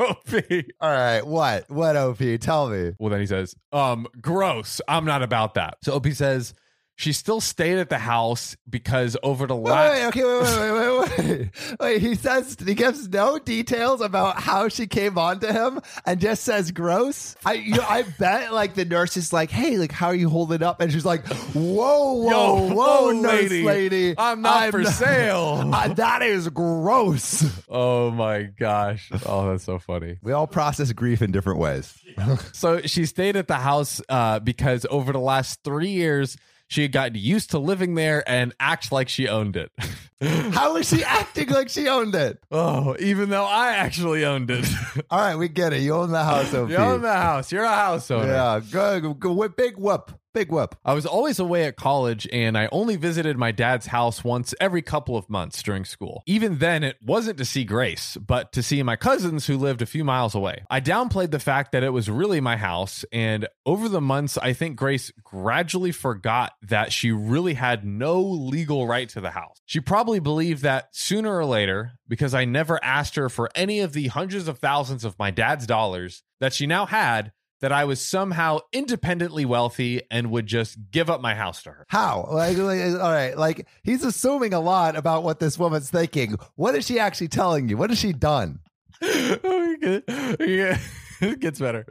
All 0.81 0.91
right, 0.91 1.27
what? 1.27 1.69
What 1.71 1.97
OP? 1.97 2.19
Tell 2.41 2.69
me. 2.69 2.93
Well, 2.99 3.11
then 3.11 3.21
he 3.21 3.27
says, 3.27 3.55
um, 3.73 4.07
gross. 4.21 4.81
I'm 4.87 5.05
not 5.05 5.23
about 5.23 5.55
that. 5.55 5.79
So 5.83 5.95
OP 5.95 6.07
says 6.09 6.55
she 7.03 7.13
still 7.13 7.41
stayed 7.41 7.79
at 7.79 7.89
the 7.91 7.99
house 7.99 8.57
because 8.71 9.17
over 9.23 9.47
the 9.47 9.57
last 9.57 9.93
wait, 9.93 10.07
okay, 10.07 10.25
wait, 10.25 10.43
wait, 10.43 10.73
wait, 10.73 11.19
wait, 11.19 11.29
wait. 11.41 11.79
Wait, 11.81 12.01
he 12.01 12.15
says 12.15 12.57
he 12.65 12.75
gives 12.75 13.09
no 13.09 13.39
details 13.39 14.01
about 14.01 14.39
how 14.41 14.69
she 14.69 14.87
came 14.87 15.19
on 15.19 15.41
to 15.41 15.53
him 15.53 15.81
and 16.07 16.21
just 16.21 16.45
says 16.45 16.71
gross. 16.71 17.35
I 17.45 17.55
you 17.55 17.75
know, 17.75 17.85
I 17.89 18.03
bet 18.19 18.53
like 18.53 18.75
the 18.75 18.85
nurse 18.85 19.17
is 19.17 19.33
like, 19.33 19.51
hey, 19.51 19.79
like 19.79 19.91
how 19.93 20.07
are 20.09 20.15
you 20.15 20.29
holding 20.29 20.63
up? 20.63 20.81
And 20.81 20.93
she's 20.93 21.05
like, 21.05 21.27
whoa, 21.27 22.13
whoa, 22.13 22.31
Yo, 22.69 22.75
whoa, 22.75 23.11
nurse 23.11 23.51
lady. 23.51 23.65
lady. 23.65 24.15
I'm 24.17 24.41
not 24.43 24.71
for 24.71 24.81
not- 24.81 24.93
sale. 24.93 25.71
Uh, 25.83 25.89
that 25.95 26.23
is 26.23 26.49
gross. 26.51 27.45
Oh 27.69 28.11
my 28.11 28.43
gosh. 28.43 29.11
Oh, 29.27 29.51
that's 29.51 29.65
so 29.65 29.79
funny. 29.79 30.19
We 30.23 30.33
all 30.33 30.47
process 30.47 30.93
grief 30.93 31.23
in 31.23 31.33
different 31.33 31.59
ways. 31.59 31.99
So 32.53 32.83
she 32.83 33.07
stayed 33.07 33.37
at 33.37 33.49
the 33.49 33.57
house 33.57 34.01
uh, 34.09 34.39
because 34.39 34.87
over 34.91 35.13
the 35.13 35.19
last 35.19 35.61
three 35.65 35.89
years, 35.91 36.37
she 36.73 36.81
had 36.81 36.93
gotten 36.93 37.17
used 37.17 37.51
to 37.51 37.59
living 37.59 37.97
there 37.97 38.25
and 38.27 38.55
act 38.59 38.91
like 38.91 39.11
she 39.11 39.29
owned 39.29 39.57
it. 39.57 39.71
How 40.23 40.77
is 40.77 40.89
she 40.89 41.05
acting 41.05 41.49
like 41.49 41.69
she 41.69 41.87
owned 41.87 42.15
it? 42.15 42.39
oh, 42.51 42.97
even 42.99 43.29
though 43.29 43.45
I 43.45 43.73
actually 43.73 44.25
owned 44.25 44.51
it. 44.51 44.67
All 45.11 45.19
right, 45.19 45.37
we 45.37 45.49
get 45.49 45.75
it. 45.75 45.83
You 45.83 45.93
own 45.95 46.13
the 46.13 46.25
house, 46.25 46.55
OP. 46.55 46.71
you 46.71 46.77
own 46.77 47.03
the 47.03 47.13
house. 47.13 47.53
You're 47.53 47.65
a 47.65 47.69
house 47.69 48.11
owner. 48.11 48.33
yeah, 48.33 48.61
good. 48.71 49.03
go, 49.03 49.13
go, 49.13 49.33
whip- 49.35 49.55
big 49.55 49.77
whoop, 49.77 50.13
big 50.33 50.51
whoop. 50.51 50.77
I 50.85 50.95
was 50.95 51.07
always 51.07 51.39
away 51.39 51.65
at 51.65 51.77
college 51.77 52.29
and 52.33 52.57
I 52.57 52.69
only 52.73 52.97
visited 52.97 53.37
my 53.37 53.53
dad's 53.53 53.87
house 53.87 54.25
once 54.25 54.55
every 54.61 54.83
couple 54.83 55.17
of 55.17 55.29
months 55.29 55.63
during 55.63 55.85
school. 55.85 56.23
Even 56.27 56.59
then, 56.59 56.83
it 56.83 56.97
wasn't 57.03 57.39
to 57.39 57.45
see 57.45 57.65
Grace, 57.65 58.17
but 58.17 58.53
to 58.53 58.63
see 58.63 58.83
my 58.83 58.97
cousins 58.97 59.47
who 59.47 59.57
lived 59.57 59.83
a 59.83 59.87
few 59.87 60.05
miles 60.05 60.35
away. 60.35 60.65
I 60.71 60.81
downplayed 60.81 61.31
the 61.31 61.39
fact 61.39 61.73
that 61.73 61.83
it 61.83 61.91
was 61.91 62.09
really 62.09 62.41
my 62.41 62.57
house, 62.57 63.05
and 63.13 63.49
over 63.67 63.89
the 63.89 64.01
months, 64.01 64.39
I 64.39 64.53
think 64.53 64.77
Grace 64.77 65.13
gradually 65.23 65.93
forgot 65.93 66.53
that 66.63 66.93
she 66.93 67.13
really 67.13 67.55
had 67.55 67.85
no 67.85 68.21
legal 68.21 68.87
right 68.87 69.09
to 69.11 69.21
the 69.21 69.31
house. 69.31 69.61
She 69.67 69.81
probably 69.81 70.21
believed 70.21 70.63
that 70.63 70.89
sooner 70.93 71.37
or 71.37 71.45
later, 71.45 71.93
because 72.09 72.35
I 72.35 72.45
never 72.45 72.83
asked 72.85 73.17
her 73.17 73.29
for 73.29 73.51
any 73.55 73.81
of 73.81 73.93
the 73.93 74.09
hundreds 74.09 74.49
of 74.49 74.59
thousands 74.59 75.05
of 75.05 75.19
my 75.19 75.31
dad's 75.31 75.67
dollars 75.67 76.23
that 76.41 76.53
she 76.53 76.67
now 76.67 76.87
had, 76.87 77.33
that 77.63 77.73
I 77.73 77.85
was 77.85 78.05
somehow 78.05 78.59
independently 78.73 79.45
wealthy 79.45 80.03
and 80.11 80.31
would 80.33 80.47
just 80.47 80.77
give 80.91 81.09
up 81.09 81.21
my 81.21 81.35
house 81.35 81.63
to 81.63 81.71
her. 81.71 81.87
How? 81.89 82.29
Like, 82.31 82.59
like, 82.59 82.81
all 82.81 83.13
right, 83.13 83.39
like 83.39 83.67
he's 83.85 84.05
assuming 84.05 84.53
a 84.53 84.61
lot 84.61 84.97
about 84.97 85.23
what 85.23 85.39
this 85.39 85.59
woman's 85.59 85.89
thinking. 85.89 86.37
What 86.57 86.75
is 86.75 86.85
she 86.85 86.99
actually 86.99 87.29
telling 87.29 87.69
you? 87.69 87.77
What 87.77 87.91
has 87.91 87.99
she 87.99 88.13
done? 88.13 88.59
Oh, 89.01 89.77
yeah, 90.41 90.79
it 91.21 91.41
gets 91.41 91.61
better. 91.61 91.87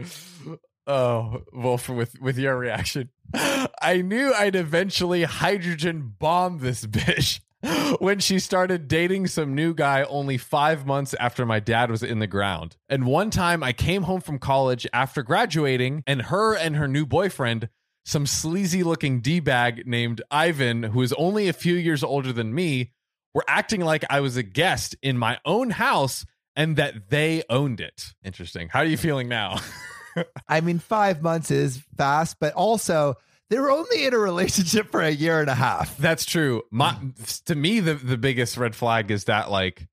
Oh, 0.85 1.41
Wolf, 1.53 1.87
with 1.89 2.19
with 2.21 2.37
your 2.37 2.57
reaction, 2.57 3.09
I 3.33 4.01
knew 4.03 4.33
I'd 4.33 4.55
eventually 4.57 5.23
hydrogen 5.23 6.15
bomb 6.19 6.59
this 6.59 6.85
bitch 6.85 7.39
when 7.99 8.19
she 8.19 8.39
started 8.39 8.87
dating 8.87 9.27
some 9.27 9.55
new 9.55 9.73
guy 9.73 10.03
only 10.03 10.37
five 10.37 10.85
months 10.85 11.13
after 11.19 11.45
my 11.45 11.59
dad 11.59 11.91
was 11.91 12.03
in 12.03 12.19
the 12.19 12.27
ground. 12.27 12.77
And 12.89 13.05
one 13.05 13.29
time 13.29 13.63
I 13.63 13.73
came 13.73 14.03
home 14.03 14.21
from 14.21 14.39
college 14.39 14.87
after 14.93 15.23
graduating, 15.23 16.03
and 16.07 16.23
her 16.23 16.55
and 16.55 16.75
her 16.75 16.87
new 16.87 17.05
boyfriend 17.05 17.69
some 18.03 18.25
sleazy 18.25 18.83
looking 18.83 19.21
D 19.21 19.39
bag 19.39 19.85
named 19.85 20.21
Ivan, 20.31 20.83
who 20.83 21.01
is 21.01 21.13
only 21.13 21.47
a 21.47 21.53
few 21.53 21.75
years 21.75 22.03
older 22.03 22.33
than 22.33 22.53
me, 22.53 22.91
were 23.33 23.45
acting 23.47 23.81
like 23.81 24.03
I 24.09 24.19
was 24.21 24.37
a 24.37 24.43
guest 24.43 24.95
in 25.01 25.17
my 25.17 25.39
own 25.45 25.69
house 25.69 26.25
and 26.55 26.75
that 26.77 27.09
they 27.09 27.43
owned 27.49 27.79
it. 27.79 28.13
Interesting. 28.23 28.69
How 28.69 28.79
are 28.79 28.85
you 28.85 28.97
feeling 28.97 29.29
now? 29.29 29.59
I 30.47 30.61
mean, 30.61 30.79
five 30.79 31.21
months 31.21 31.51
is 31.51 31.81
fast, 31.95 32.37
but 32.39 32.53
also 32.53 33.15
they 33.51 33.59
were 33.59 33.69
only 33.69 34.05
in 34.05 34.13
a 34.15 34.17
relationship 34.17 34.89
for 34.91 35.01
a 35.01 35.11
year 35.11 35.39
and 35.41 35.49
a 35.49 35.53
half. 35.55 35.95
That's 35.97 36.25
true. 36.25 36.63
My 36.71 36.97
to 37.45 37.53
me, 37.53 37.79
the 37.81 37.93
the 37.93 38.17
biggest 38.17 38.57
red 38.57 38.73
flag 38.75 39.11
is 39.11 39.25
that 39.25 39.51
like 39.51 39.87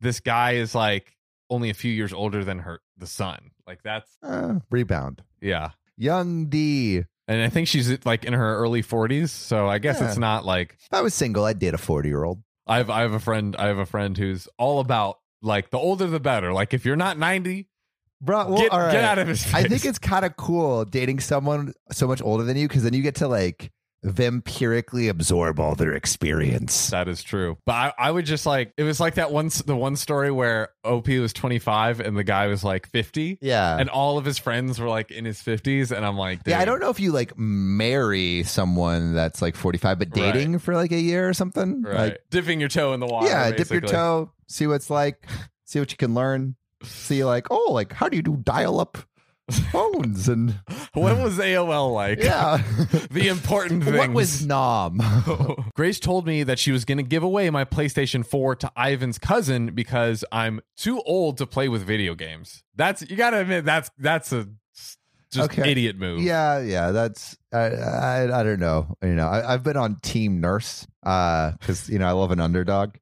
this 0.00 0.20
guy 0.20 0.52
is 0.52 0.74
like 0.74 1.16
only 1.48 1.70
a 1.70 1.74
few 1.74 1.90
years 1.92 2.12
older 2.12 2.44
than 2.44 2.58
her 2.58 2.80
the 2.98 3.06
son. 3.06 3.52
Like 3.66 3.82
that's 3.82 4.10
Uh, 4.22 4.56
rebound. 4.70 5.22
yeah. 5.40 5.70
Young 5.96 6.46
D. 6.46 7.04
And 7.26 7.40
I 7.40 7.48
think 7.48 7.68
she's 7.68 8.04
like 8.04 8.24
in 8.26 8.34
her 8.34 8.56
early 8.58 8.82
40s, 8.82 9.30
so 9.30 9.66
I 9.68 9.78
guess 9.78 10.00
Yeah. 10.00 10.08
it's 10.08 10.18
not 10.18 10.44
like 10.44 10.76
If 10.78 10.92
I 10.92 11.00
was 11.00 11.14
single, 11.14 11.44
I'd 11.46 11.58
date 11.58 11.72
a 11.72 11.78
40 11.78 12.08
year 12.10 12.24
old. 12.24 12.42
I 12.66 12.78
have 12.78 12.90
I 12.90 13.00
have 13.02 13.12
a 13.14 13.20
friend 13.20 13.54
I 13.56 13.68
have 13.68 13.78
a 13.78 13.86
friend 13.86 14.18
who's 14.18 14.46
all 14.58 14.80
about 14.80 15.18
like 15.40 15.70
the 15.70 15.78
older 15.78 16.06
the 16.06 16.20
better. 16.20 16.52
Like 16.52 16.74
if 16.74 16.84
you're 16.84 16.96
not 16.96 17.16
90, 17.18 17.68
Bro, 18.24 18.48
well, 18.48 18.58
get, 18.58 18.72
all 18.72 18.80
right. 18.80 18.92
get 18.92 19.04
out 19.04 19.18
of 19.18 19.28
his 19.28 19.44
face. 19.44 19.54
I 19.54 19.64
think 19.68 19.84
it's 19.84 19.98
kind 19.98 20.24
of 20.24 20.36
cool 20.36 20.84
dating 20.84 21.20
someone 21.20 21.74
so 21.92 22.06
much 22.06 22.22
older 22.22 22.42
than 22.44 22.56
you 22.56 22.66
because 22.68 22.82
then 22.82 22.94
you 22.94 23.02
get 23.02 23.16
to 23.16 23.28
like 23.28 23.70
vampirically 24.04 25.08
absorb 25.08 25.58
all 25.58 25.74
their 25.74 25.92
experience. 25.92 26.90
that 26.90 27.08
is 27.08 27.22
true. 27.22 27.56
But 27.66 27.72
I, 27.72 27.92
I 27.98 28.10
would 28.10 28.26
just 28.26 28.44
like 28.46 28.72
it 28.76 28.82
was 28.82 29.00
like 29.00 29.14
that 29.14 29.32
one 29.32 29.50
the 29.66 29.76
one 29.76 29.96
story 29.96 30.30
where 30.30 30.68
OP 30.84 31.08
was 31.08 31.32
25 31.32 32.00
and 32.00 32.16
the 32.16 32.24
guy 32.24 32.46
was 32.48 32.62
like 32.64 32.86
50 32.88 33.38
Yeah. 33.40 33.78
and 33.78 33.88
all 33.88 34.18
of 34.18 34.24
his 34.24 34.38
friends 34.38 34.78
were 34.78 34.88
like 34.88 35.10
in 35.10 35.24
his 35.24 35.38
50s 35.42 35.90
and 35.90 36.04
I'm 36.04 36.16
like 36.18 36.40
yeah, 36.46 36.58
I 36.60 36.64
don't 36.64 36.80
know 36.80 36.90
if 36.90 37.00
you 37.00 37.12
like 37.12 37.36
marry 37.38 38.42
someone 38.44 39.14
that's 39.14 39.40
like 39.42 39.56
45, 39.56 39.98
but 39.98 40.08
Right. 40.08 40.32
dating 40.34 40.58
for 40.58 40.74
like 40.74 40.92
a 40.92 41.00
year 41.00 41.28
or 41.28 41.32
something. 41.34 41.82
right. 41.82 41.94
Like, 41.96 42.20
dipping 42.30 42.60
your 42.60 42.68
toe 42.68 42.92
in 42.92 43.00
the 43.00 43.06
water. 43.06 43.28
yeah, 43.28 43.50
dip 43.52 43.70
your 43.70 43.80
toe, 43.80 44.30
see 44.48 44.66
what 44.66 44.74
it's 44.74 44.90
like, 44.90 45.26
see 45.64 45.78
what 45.78 45.90
you 45.90 45.96
can 45.96 46.14
learn. 46.14 46.56
See, 46.84 47.24
like, 47.24 47.46
oh, 47.50 47.68
like, 47.72 47.92
how 47.92 48.08
do 48.08 48.16
you 48.16 48.22
do 48.22 48.36
dial 48.36 48.80
up 48.80 48.98
phones? 49.70 50.28
And 50.28 50.58
When 50.94 51.22
was 51.22 51.38
AOL 51.38 51.92
like? 51.92 52.18
yeah. 52.22 52.62
the 53.10 53.28
important 53.28 53.84
things. 53.84 53.96
what 53.98 54.10
was 54.12 54.46
Nom? 54.46 55.00
Grace 55.74 55.98
told 56.00 56.26
me 56.26 56.42
that 56.44 56.58
she 56.58 56.72
was 56.72 56.84
going 56.84 56.98
to 56.98 57.04
give 57.04 57.22
away 57.22 57.50
my 57.50 57.64
PlayStation 57.64 58.24
4 58.24 58.56
to 58.56 58.72
Ivan's 58.76 59.18
cousin 59.18 59.74
because 59.74 60.24
I'm 60.32 60.60
too 60.76 61.00
old 61.02 61.38
to 61.38 61.46
play 61.46 61.68
with 61.68 61.82
video 61.82 62.14
games. 62.14 62.62
That's 62.76 63.02
you 63.02 63.16
got 63.16 63.30
to 63.30 63.40
admit 63.40 63.64
that's 63.64 63.90
that's 63.98 64.32
a 64.32 64.48
just 65.30 65.50
Okay. 65.50 65.68
idiot 65.70 65.96
move. 65.98 66.22
Yeah, 66.22 66.60
yeah, 66.60 66.92
that's 66.92 67.36
I, 67.52 67.58
I 67.70 68.40
I 68.40 68.42
don't 68.44 68.60
know. 68.60 68.96
You 69.02 69.14
know, 69.14 69.26
I, 69.26 69.52
I've 69.52 69.64
been 69.64 69.76
on 69.76 69.96
Team 70.00 70.40
Nurse 70.40 70.86
uh 71.04 71.50
because 71.58 71.88
you 71.90 71.98
know 71.98 72.06
I 72.06 72.12
love 72.12 72.30
an 72.30 72.38
underdog. 72.40 72.94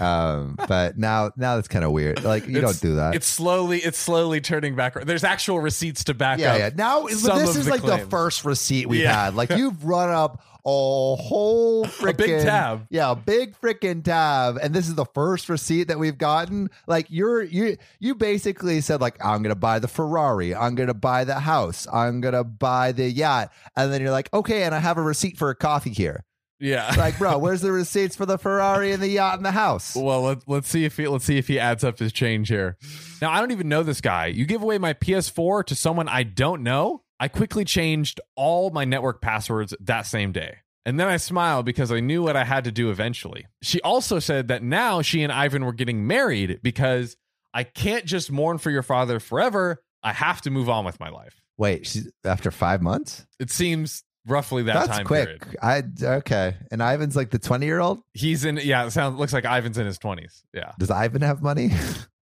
Um, 0.00 0.56
but 0.68 0.96
now 0.98 1.30
now 1.36 1.56
that's 1.56 1.68
kind 1.68 1.84
of 1.84 1.92
weird. 1.92 2.24
Like 2.24 2.46
you 2.46 2.58
It's- 2.58 2.80
don't 2.80 2.90
do 2.90 2.96
that. 2.96 3.14
It's 3.14 3.26
slowly 3.26 3.78
it's 3.78 3.98
slowly 3.98 4.40
turning 4.40 4.74
back. 4.76 4.94
There's 5.04 5.24
actual 5.24 5.60
receipts 5.60 6.04
to 6.04 6.14
back 6.14 6.38
yeah, 6.38 6.52
up. 6.52 6.58
yeah. 6.58 6.64
Yeah. 6.66 6.70
Now 6.76 7.02
this 7.06 7.56
is 7.56 7.64
the 7.66 7.70
like 7.70 7.82
the 7.82 7.98
first 8.10 8.44
receipt 8.44 8.86
we've 8.88 9.02
Yeah. 9.02 9.24
had. 9.24 9.34
Like 9.34 9.50
you've 9.56 9.84
run 9.84 10.10
up 10.10 10.42
a 10.66 10.70
whole 11.16 11.84
freaking 11.84 12.16
big 12.16 12.42
tab. 12.42 12.86
Yeah, 12.88 13.10
a 13.10 13.14
big 13.14 13.54
freaking 13.60 14.02
tab, 14.02 14.56
and 14.62 14.72
this 14.72 14.88
is 14.88 14.94
the 14.94 15.04
first 15.04 15.50
receipt 15.50 15.88
that 15.88 15.98
we've 15.98 16.16
gotten. 16.16 16.70
Like 16.86 17.06
you're 17.10 17.42
you 17.42 17.76
you 18.00 18.14
basically 18.14 18.80
said 18.80 19.00
like 19.02 19.22
I'm 19.22 19.42
gonna 19.42 19.54
buy 19.54 19.78
the 19.78 19.88
Ferrari, 19.88 20.54
I'm 20.54 20.74
gonna 20.74 20.94
buy 20.94 21.24
the 21.24 21.34
house, 21.40 21.86
I'm 21.92 22.22
gonna 22.22 22.44
buy 22.44 22.92
the 22.92 23.10
yacht, 23.10 23.52
and 23.76 23.92
then 23.92 24.00
you're 24.00 24.10
like 24.10 24.32
okay, 24.32 24.62
and 24.62 24.74
I 24.74 24.78
have 24.78 24.96
a 24.96 25.02
receipt 25.02 25.36
for 25.36 25.50
a 25.50 25.54
coffee 25.54 25.90
here. 25.90 26.24
Yeah. 26.64 26.94
Like 26.96 27.18
bro, 27.18 27.36
where's 27.36 27.60
the 27.60 27.72
receipts 27.72 28.16
for 28.16 28.24
the 28.24 28.38
Ferrari 28.38 28.92
and 28.92 29.02
the 29.02 29.08
yacht 29.08 29.36
and 29.36 29.44
the 29.44 29.50
house? 29.50 29.94
Well, 29.94 30.22
let, 30.22 30.48
let's 30.48 30.68
see 30.68 30.86
if 30.86 30.96
he 30.96 31.06
let's 31.06 31.26
see 31.26 31.36
if 31.36 31.46
he 31.46 31.58
adds 31.58 31.84
up 31.84 31.98
his 31.98 32.10
change 32.10 32.48
here. 32.48 32.78
Now, 33.20 33.30
I 33.30 33.40
don't 33.40 33.50
even 33.50 33.68
know 33.68 33.82
this 33.82 34.00
guy. 34.00 34.26
You 34.26 34.46
give 34.46 34.62
away 34.62 34.78
my 34.78 34.94
PS4 34.94 35.66
to 35.66 35.74
someone 35.74 36.08
I 36.08 36.22
don't 36.22 36.62
know. 36.62 37.02
I 37.20 37.28
quickly 37.28 37.66
changed 37.66 38.20
all 38.34 38.70
my 38.70 38.86
network 38.86 39.20
passwords 39.20 39.74
that 39.78 40.06
same 40.06 40.32
day. 40.32 40.56
And 40.86 40.98
then 40.98 41.06
I 41.06 41.18
smiled 41.18 41.66
because 41.66 41.92
I 41.92 42.00
knew 42.00 42.22
what 42.22 42.36
I 42.36 42.44
had 42.44 42.64
to 42.64 42.72
do 42.72 42.90
eventually. 42.90 43.46
She 43.62 43.80
also 43.82 44.18
said 44.18 44.48
that 44.48 44.62
now 44.62 45.02
she 45.02 45.22
and 45.22 45.32
Ivan 45.32 45.64
were 45.64 45.72
getting 45.72 46.06
married 46.06 46.60
because 46.62 47.16
I 47.52 47.64
can't 47.64 48.04
just 48.06 48.32
mourn 48.32 48.58
for 48.58 48.70
your 48.70 48.82
father 48.82 49.20
forever. 49.20 49.82
I 50.02 50.12
have 50.12 50.40
to 50.42 50.50
move 50.50 50.68
on 50.68 50.84
with 50.84 50.98
my 50.98 51.08
life. 51.10 51.40
Wait, 51.56 51.86
she's 51.86 52.10
after 52.24 52.50
five 52.50 52.82
months. 52.82 53.26
It 53.38 53.50
seems 53.50 54.02
roughly 54.26 54.62
that 54.64 54.74
That's 54.74 54.88
time 54.88 55.06
quick. 55.06 55.42
period. 55.42 55.56
I 55.62 55.82
okay, 56.16 56.56
and 56.70 56.82
Ivan's 56.82 57.16
like 57.16 57.30
the 57.30 57.38
twenty 57.38 57.66
year 57.66 57.80
old. 57.80 58.00
He's 58.12 58.44
in 58.44 58.58
yeah, 58.62 58.86
it 58.86 58.90
sounds 58.90 59.18
looks 59.18 59.32
like 59.32 59.44
Ivan's 59.44 59.78
in 59.78 59.86
his 59.86 59.98
20s. 59.98 60.42
Yeah. 60.52 60.72
Does 60.78 60.90
Ivan 60.90 61.22
have 61.22 61.42
money? 61.42 61.70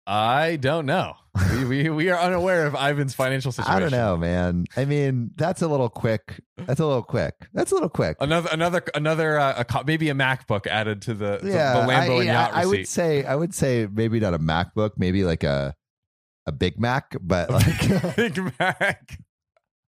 I 0.08 0.58
don't 0.58 0.86
know. 0.86 1.14
we, 1.54 1.64
we 1.66 1.90
we 1.90 2.10
are 2.10 2.20
unaware 2.20 2.66
of 2.66 2.76
Ivan's 2.76 3.14
financial 3.14 3.52
situation. 3.52 3.74
I 3.74 3.80
don't 3.80 3.92
know, 3.92 4.18
man. 4.18 4.66
I 4.76 4.84
mean, 4.84 5.32
that's 5.38 5.62
a 5.62 5.68
little 5.68 5.88
quick. 5.90 6.42
That's 6.58 6.80
a 6.80 6.86
little 6.86 7.04
quick. 7.04 7.36
That's 7.54 7.72
a 7.72 7.76
little 7.76 7.90
quick. 7.90 8.18
Another 8.20 8.50
another 8.52 8.84
another 8.94 9.40
uh, 9.40 9.64
a 9.70 9.84
maybe 9.86 10.10
a 10.10 10.14
MacBook 10.14 10.68
added 10.68 11.04
to 11.04 11.14
the 11.14 11.40
the, 11.42 11.52
yeah, 11.52 11.74
the 11.74 11.92
Lambo 11.92 12.16
I, 12.16 12.18
and 12.18 12.26
yacht 12.26 12.52
I 12.54 12.66
would 12.66 12.88
say 12.88 13.24
I 13.24 13.36
would 13.36 13.54
say 13.54 13.88
maybe 13.90 14.20
not 14.20 14.34
a 14.34 14.40
MacBook, 14.40 14.92
maybe 14.98 15.24
like 15.24 15.44
a 15.44 15.74
a 16.46 16.52
Big 16.52 16.80
Mac, 16.80 17.16
but 17.22 17.50
like 17.52 18.16
Big 18.18 18.38
Mac. 18.60 19.18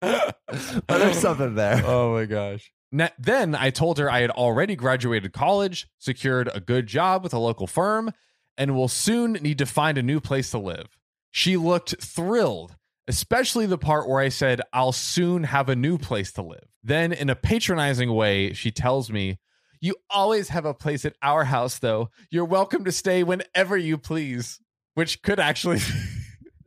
but 0.00 0.86
there's 0.86 1.18
something 1.18 1.54
there. 1.54 1.82
Oh 1.84 2.14
my 2.14 2.24
gosh. 2.24 2.72
Ne- 2.92 3.10
then 3.18 3.54
I 3.54 3.70
told 3.70 3.98
her 3.98 4.10
I 4.10 4.20
had 4.20 4.30
already 4.30 4.76
graduated 4.76 5.32
college, 5.32 5.88
secured 5.98 6.48
a 6.54 6.60
good 6.60 6.86
job 6.86 7.22
with 7.22 7.34
a 7.34 7.38
local 7.38 7.66
firm, 7.66 8.12
and 8.56 8.74
will 8.74 8.88
soon 8.88 9.34
need 9.34 9.58
to 9.58 9.66
find 9.66 9.98
a 9.98 10.02
new 10.02 10.20
place 10.20 10.50
to 10.52 10.58
live. 10.58 10.96
She 11.30 11.56
looked 11.56 12.02
thrilled, 12.02 12.76
especially 13.06 13.66
the 13.66 13.76
part 13.76 14.08
where 14.08 14.20
I 14.20 14.28
said, 14.30 14.62
I'll 14.72 14.92
soon 14.92 15.44
have 15.44 15.68
a 15.68 15.76
new 15.76 15.98
place 15.98 16.32
to 16.32 16.42
live. 16.42 16.64
Then, 16.82 17.12
in 17.12 17.28
a 17.28 17.36
patronizing 17.36 18.12
way, 18.14 18.52
she 18.52 18.70
tells 18.70 19.10
me, 19.10 19.38
You 19.80 19.96
always 20.08 20.48
have 20.48 20.64
a 20.64 20.74
place 20.74 21.04
at 21.04 21.16
our 21.22 21.44
house, 21.44 21.78
though. 21.78 22.10
You're 22.30 22.44
welcome 22.44 22.84
to 22.84 22.92
stay 22.92 23.22
whenever 23.22 23.76
you 23.76 23.98
please, 23.98 24.60
which 24.94 25.22
could 25.22 25.40
actually, 25.40 25.80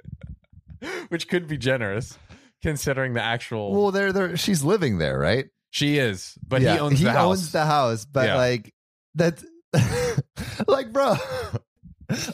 which 1.10 1.28
could 1.28 1.48
be 1.48 1.58
generous 1.58 2.18
considering 2.62 3.14
the 3.14 3.22
actual. 3.24 3.72
Well, 3.74 3.92
they're 3.92 4.12
there. 4.14 4.38
She's 4.38 4.64
living 4.64 4.98
there, 4.98 5.18
right? 5.18 5.46
She 5.72 5.98
is, 5.98 6.38
but 6.48 6.62
Yeah, 6.62 6.74
he 6.74 6.80
owns 6.80 7.00
he 7.00 7.06
the 7.06 7.12
house. 7.12 7.22
He 7.22 7.30
owns 7.30 7.52
the 7.52 7.66
house, 7.66 8.06
but 8.06 8.28
Yeah. 8.28 8.36
like 8.36 8.74
that's 9.16 9.44
like, 10.68 10.92
bro. 10.92 11.16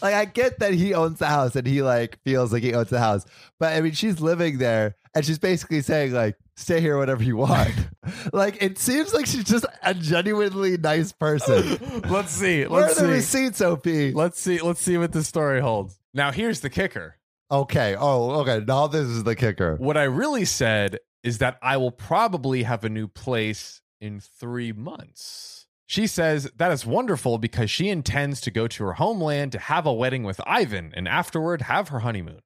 Like 0.01 0.15
I 0.15 0.25
get 0.25 0.57
that 0.57 0.73
he 0.73 0.95
owns 0.95 1.19
the 1.19 1.27
house 1.27 1.55
and 1.55 1.67
he 1.67 1.83
like 1.83 2.17
feels 2.25 2.51
like 2.51 2.63
he 2.63 2.73
owns 2.73 2.89
the 2.89 2.97
house, 2.97 3.23
but 3.59 3.73
I 3.73 3.81
mean 3.81 3.91
she's 3.91 4.19
living 4.19 4.57
there 4.57 4.95
and 5.13 5.23
she's 5.23 5.37
basically 5.37 5.81
saying 5.81 6.13
like 6.13 6.35
stay 6.55 6.81
here 6.81 6.97
whatever 6.97 7.21
you 7.21 7.37
want. 7.37 7.71
like 8.33 8.57
it 8.63 8.79
seems 8.79 9.13
like 9.13 9.27
she's 9.27 9.43
just 9.43 9.67
a 9.83 9.93
genuinely 9.93 10.77
nice 10.77 11.11
person. 11.11 11.77
let's 12.09 12.31
see. 12.31 12.65
Where 12.65 12.85
are 12.85 12.87
Let's 12.87 12.99
the 12.99 13.05
see. 13.05 13.11
receipts, 13.11 13.61
OP? 13.61 13.85
Let's 13.85 14.39
see. 14.41 14.59
Let's 14.61 14.81
see 14.81 14.97
what 14.97 15.11
this 15.11 15.27
story 15.27 15.61
holds. 15.61 15.99
Now, 16.11 16.31
here's 16.31 16.61
the 16.61 16.71
kicker. 16.71 17.17
Okay. 17.49 17.95
Oh, 17.97 18.41
okay. 18.41 18.63
Now 18.65 18.87
this 18.87 19.07
is 19.07 19.23
the 19.23 19.35
kicker. 19.35 19.75
What 19.77 19.97
I 19.97 20.03
really 20.03 20.45
said 20.45 20.99
is 21.23 21.37
that 21.39 21.57
I 21.61 21.77
will 21.77 21.91
probably 21.91 22.63
have 22.63 22.83
a 22.83 22.89
new 22.89 23.07
place 23.07 23.81
in 23.99 24.19
three 24.19 24.71
months. 24.71 25.65
She 25.85 26.05
says 26.07 26.51
that 26.57 26.71
is 26.71 26.85
wonderful 26.85 27.37
because 27.37 27.71
she 27.71 27.87
intends 27.87 28.41
to 28.41 28.51
go 28.51 28.67
to 28.67 28.83
her 28.83 28.93
homeland 28.93 29.53
to 29.53 29.59
have 29.59 29.85
a 29.85 29.93
wedding 29.93 30.23
with 30.23 30.41
Ivan 30.45 30.91
and 30.95 31.07
afterward 31.07 31.61
have 31.63 31.87
her 31.89 31.99
honeymoon. 31.99 32.41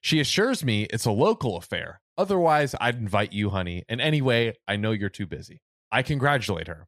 She 0.00 0.20
assures 0.20 0.64
me 0.64 0.84
it's 0.84 1.04
a 1.04 1.10
local 1.10 1.56
affair. 1.56 2.00
Otherwise, 2.16 2.76
I'd 2.80 2.96
invite 2.96 3.32
you, 3.32 3.50
honey. 3.50 3.84
And 3.88 4.00
anyway, 4.00 4.54
I 4.68 4.76
know 4.76 4.92
you're 4.92 5.08
too 5.08 5.26
busy. 5.26 5.60
I 5.90 6.02
congratulate 6.02 6.68
her. 6.68 6.86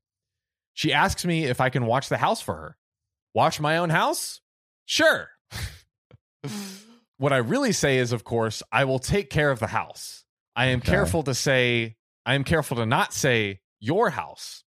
She 0.74 0.92
asks 0.92 1.24
me 1.24 1.44
if 1.44 1.60
I 1.60 1.70
can 1.70 1.86
watch 1.86 2.08
the 2.08 2.18
house 2.18 2.40
for 2.40 2.54
her. 2.54 2.76
Watch 3.34 3.58
my 3.58 3.78
own 3.78 3.90
house? 3.90 4.40
Sure. 4.84 5.30
what 7.18 7.32
I 7.32 7.38
really 7.38 7.72
say 7.72 7.98
is, 7.98 8.12
of 8.12 8.24
course, 8.24 8.62
I 8.72 8.84
will 8.84 8.98
take 8.98 9.30
care 9.30 9.50
of 9.50 9.58
the 9.58 9.68
house. 9.68 10.24
I 10.54 10.66
am 10.66 10.78
Okay. 10.78 10.90
careful 10.90 11.22
to 11.24 11.34
say, 11.34 11.96
I 12.24 12.34
am 12.34 12.44
careful 12.44 12.76
to 12.78 12.86
not 12.86 13.12
say 13.12 13.60
your 13.80 14.10
house. 14.10 14.64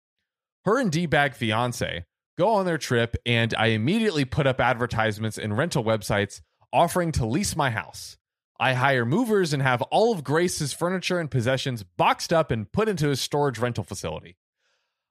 Her 0.64 0.78
and 0.78 0.90
D 0.90 1.06
Bag 1.06 1.34
fiance 1.34 2.04
go 2.38 2.48
on 2.54 2.66
their 2.66 2.78
trip, 2.78 3.16
and 3.26 3.54
I 3.56 3.66
immediately 3.66 4.24
put 4.24 4.46
up 4.46 4.60
advertisements 4.60 5.38
in 5.38 5.52
rental 5.52 5.84
websites 5.84 6.40
offering 6.72 7.12
to 7.12 7.26
lease 7.26 7.54
my 7.54 7.70
house. 7.70 8.16
I 8.58 8.74
hire 8.74 9.04
movers 9.04 9.52
and 9.52 9.62
have 9.62 9.82
all 9.82 10.12
of 10.12 10.24
Grace's 10.24 10.72
furniture 10.72 11.18
and 11.18 11.30
possessions 11.30 11.82
boxed 11.82 12.32
up 12.32 12.50
and 12.50 12.70
put 12.70 12.88
into 12.88 13.10
a 13.10 13.16
storage 13.16 13.58
rental 13.58 13.84
facility. 13.84 14.36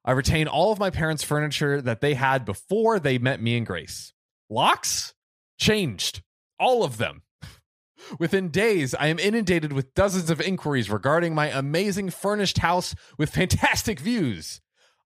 I 0.05 0.11
retain 0.11 0.47
all 0.47 0.71
of 0.73 0.79
my 0.79 0.89
parents' 0.89 1.23
furniture 1.23 1.81
that 1.81 2.01
they 2.01 2.15
had 2.15 2.45
before 2.45 2.99
they 2.99 3.17
met 3.17 3.41
me 3.41 3.55
and 3.57 3.65
Grace. 3.65 4.13
Locks? 4.49 5.13
Changed. 5.57 6.21
All 6.60 6.83
of 6.83 6.98
them. 6.98 7.24
Within 8.19 8.50
days, 8.50 8.93
I 8.95 9.07
am 9.07 9.19
inundated 9.19 9.74
with 9.74 9.93
dozens 9.93 10.29
of 10.29 10.41
inquiries 10.41 10.89
regarding 10.89 11.33
my 11.33 11.48
amazing 11.48 12.10
furnished 12.10 12.60
house 12.60 12.95
with 13.17 13.29
fantastic 13.33 14.00
views. 14.00 14.62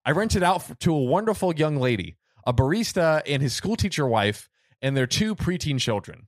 I 0.05 0.11
rented 0.11 0.43
out 0.43 0.79
to 0.79 0.93
a 0.93 1.03
wonderful 1.03 1.53
young 1.53 1.77
lady, 1.77 2.17
a 2.45 2.53
barista 2.53 3.21
and 3.25 3.41
his 3.41 3.53
schoolteacher 3.53 4.07
wife, 4.07 4.49
and 4.81 4.95
their 4.95 5.07
two 5.07 5.35
preteen 5.35 5.79
children. 5.79 6.27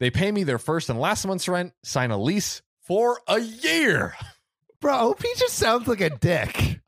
They 0.00 0.10
pay 0.10 0.32
me 0.32 0.42
their 0.42 0.58
first 0.58 0.88
and 0.88 0.98
last 0.98 1.26
month's 1.26 1.48
rent, 1.48 1.72
sign 1.84 2.10
a 2.10 2.18
lease 2.18 2.62
for 2.80 3.20
a 3.28 3.38
year. 3.38 4.14
Bro, 4.80 5.10
OP 5.10 5.22
just 5.36 5.54
sounds 5.54 5.86
like 5.86 6.00
a 6.00 6.10
dick. 6.10 6.80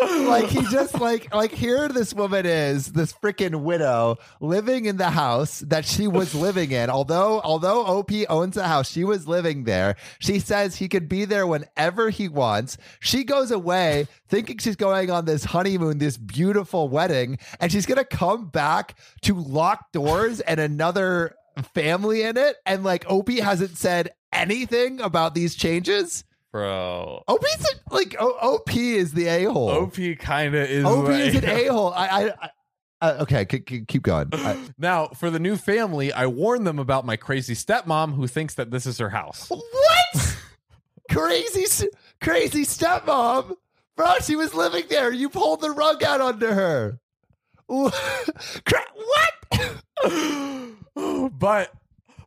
Like 0.00 0.46
he 0.46 0.62
just 0.70 1.00
like 1.00 1.34
like 1.34 1.52
here 1.52 1.88
this 1.88 2.14
woman 2.14 2.46
is 2.46 2.92
this 2.92 3.12
freaking 3.12 3.62
widow 3.62 4.16
living 4.40 4.86
in 4.86 4.96
the 4.96 5.10
house 5.10 5.60
that 5.60 5.84
she 5.84 6.06
was 6.08 6.34
living 6.34 6.72
in. 6.72 6.90
Although 6.90 7.40
although 7.42 7.84
op 7.84 8.10
owns 8.28 8.54
the 8.54 8.66
house 8.66 8.90
she 8.90 9.04
was 9.04 9.28
living 9.28 9.64
there. 9.64 9.96
She 10.18 10.38
says 10.38 10.76
he 10.76 10.88
could 10.88 11.08
be 11.08 11.24
there 11.24 11.46
whenever 11.46 12.10
he 12.10 12.28
wants. 12.28 12.76
She 13.00 13.24
goes 13.24 13.50
away 13.50 14.06
thinking 14.28 14.58
she's 14.58 14.76
going 14.76 15.10
on 15.10 15.24
this 15.24 15.44
honeymoon 15.44 15.98
this 15.98 16.16
beautiful 16.16 16.88
wedding 16.88 17.38
and 17.60 17.70
she's 17.70 17.86
gonna 17.86 18.04
come 18.04 18.48
back 18.48 18.96
to 19.22 19.34
locked 19.34 19.92
doors 19.92 20.40
and 20.40 20.60
another 20.60 21.34
family 21.74 22.22
in 22.22 22.36
it. 22.36 22.56
And 22.64 22.84
like 22.84 23.04
op 23.08 23.28
hasn't 23.28 23.76
said 23.76 24.10
anything 24.32 25.00
about 25.00 25.34
these 25.34 25.54
changes 25.54 26.24
Bro. 26.52 27.22
OP's 27.28 27.72
a, 27.72 27.94
like 27.94 28.16
o- 28.18 28.38
OP 28.56 28.74
is 28.74 29.12
the 29.12 29.26
a 29.26 29.44
hole. 29.44 29.70
OP 29.70 29.94
kind 30.18 30.54
of 30.54 30.68
is. 30.68 30.84
OP 30.84 31.08
is 31.10 31.34
an 31.36 31.44
a 31.44 31.66
hole. 31.66 31.92
I, 31.94 32.06
I, 32.08 32.32
I 32.42 32.50
uh, 33.02 33.16
okay, 33.22 33.46
c- 33.50 33.62
c- 33.68 33.84
keep 33.86 34.02
going. 34.02 34.28
I, 34.32 34.58
Now, 34.76 35.06
for 35.08 35.30
the 35.30 35.38
new 35.38 35.56
family, 35.56 36.12
I 36.12 36.26
warned 36.26 36.66
them 36.66 36.78
about 36.78 37.06
my 37.06 37.16
crazy 37.16 37.54
stepmom 37.54 38.14
who 38.14 38.26
thinks 38.26 38.54
that 38.54 38.70
this 38.70 38.84
is 38.84 38.98
her 38.98 39.10
house. 39.10 39.48
what? 39.48 40.36
crazy, 41.10 41.86
crazy 42.20 42.64
stepmom, 42.64 43.54
bro. 43.96 44.14
She 44.22 44.36
was 44.36 44.52
living 44.52 44.84
there. 44.90 45.12
You 45.12 45.28
pulled 45.30 45.60
the 45.60 45.70
rug 45.70 46.02
out 46.02 46.20
under 46.20 46.52
her. 46.54 46.98
What? 47.68 47.92
but 51.38 51.72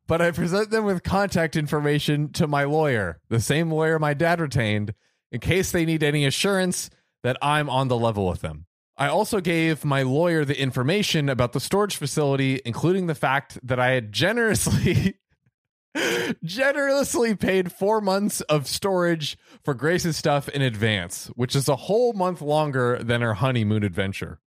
but 0.07 0.21
I 0.21 0.31
present 0.31 0.69
them 0.69 0.85
with 0.85 1.03
contact 1.03 1.55
information 1.55 2.31
to 2.33 2.47
my 2.47 2.63
lawyer, 2.63 3.19
the 3.29 3.39
same 3.39 3.71
lawyer 3.71 3.99
my 3.99 4.13
dad 4.13 4.39
retained, 4.39 4.93
in 5.31 5.39
case 5.39 5.71
they 5.71 5.85
need 5.85 6.03
any 6.03 6.25
assurance 6.25 6.89
that 7.23 7.37
I'm 7.41 7.69
on 7.69 7.87
the 7.87 7.97
level 7.97 8.27
with 8.27 8.41
them. 8.41 8.65
I 8.95 9.07
also 9.07 9.39
gave 9.39 9.83
my 9.83 10.03
lawyer 10.03 10.45
the 10.45 10.59
information 10.59 11.27
about 11.29 11.53
the 11.53 11.59
storage 11.59 11.95
facility, 11.95 12.61
including 12.63 13.07
the 13.07 13.15
fact 13.15 13.57
that 13.63 13.79
I 13.79 13.91
had 13.91 14.11
generously 14.11 15.15
generously 16.43 17.35
paid 17.35 17.71
four 17.71 18.01
months 18.01 18.41
of 18.41 18.67
storage 18.67 19.37
for 19.63 19.73
Grace's 19.73 20.17
stuff 20.17 20.49
in 20.49 20.61
advance, 20.61 21.27
which 21.35 21.55
is 21.55 21.67
a 21.67 21.75
whole 21.75 22.13
month 22.13 22.41
longer 22.41 23.01
than 23.01 23.21
her 23.21 23.35
honeymoon 23.35 23.83
adventure. 23.83 24.39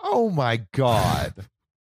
Oh 0.00 0.30
my 0.30 0.58
god. 0.72 1.34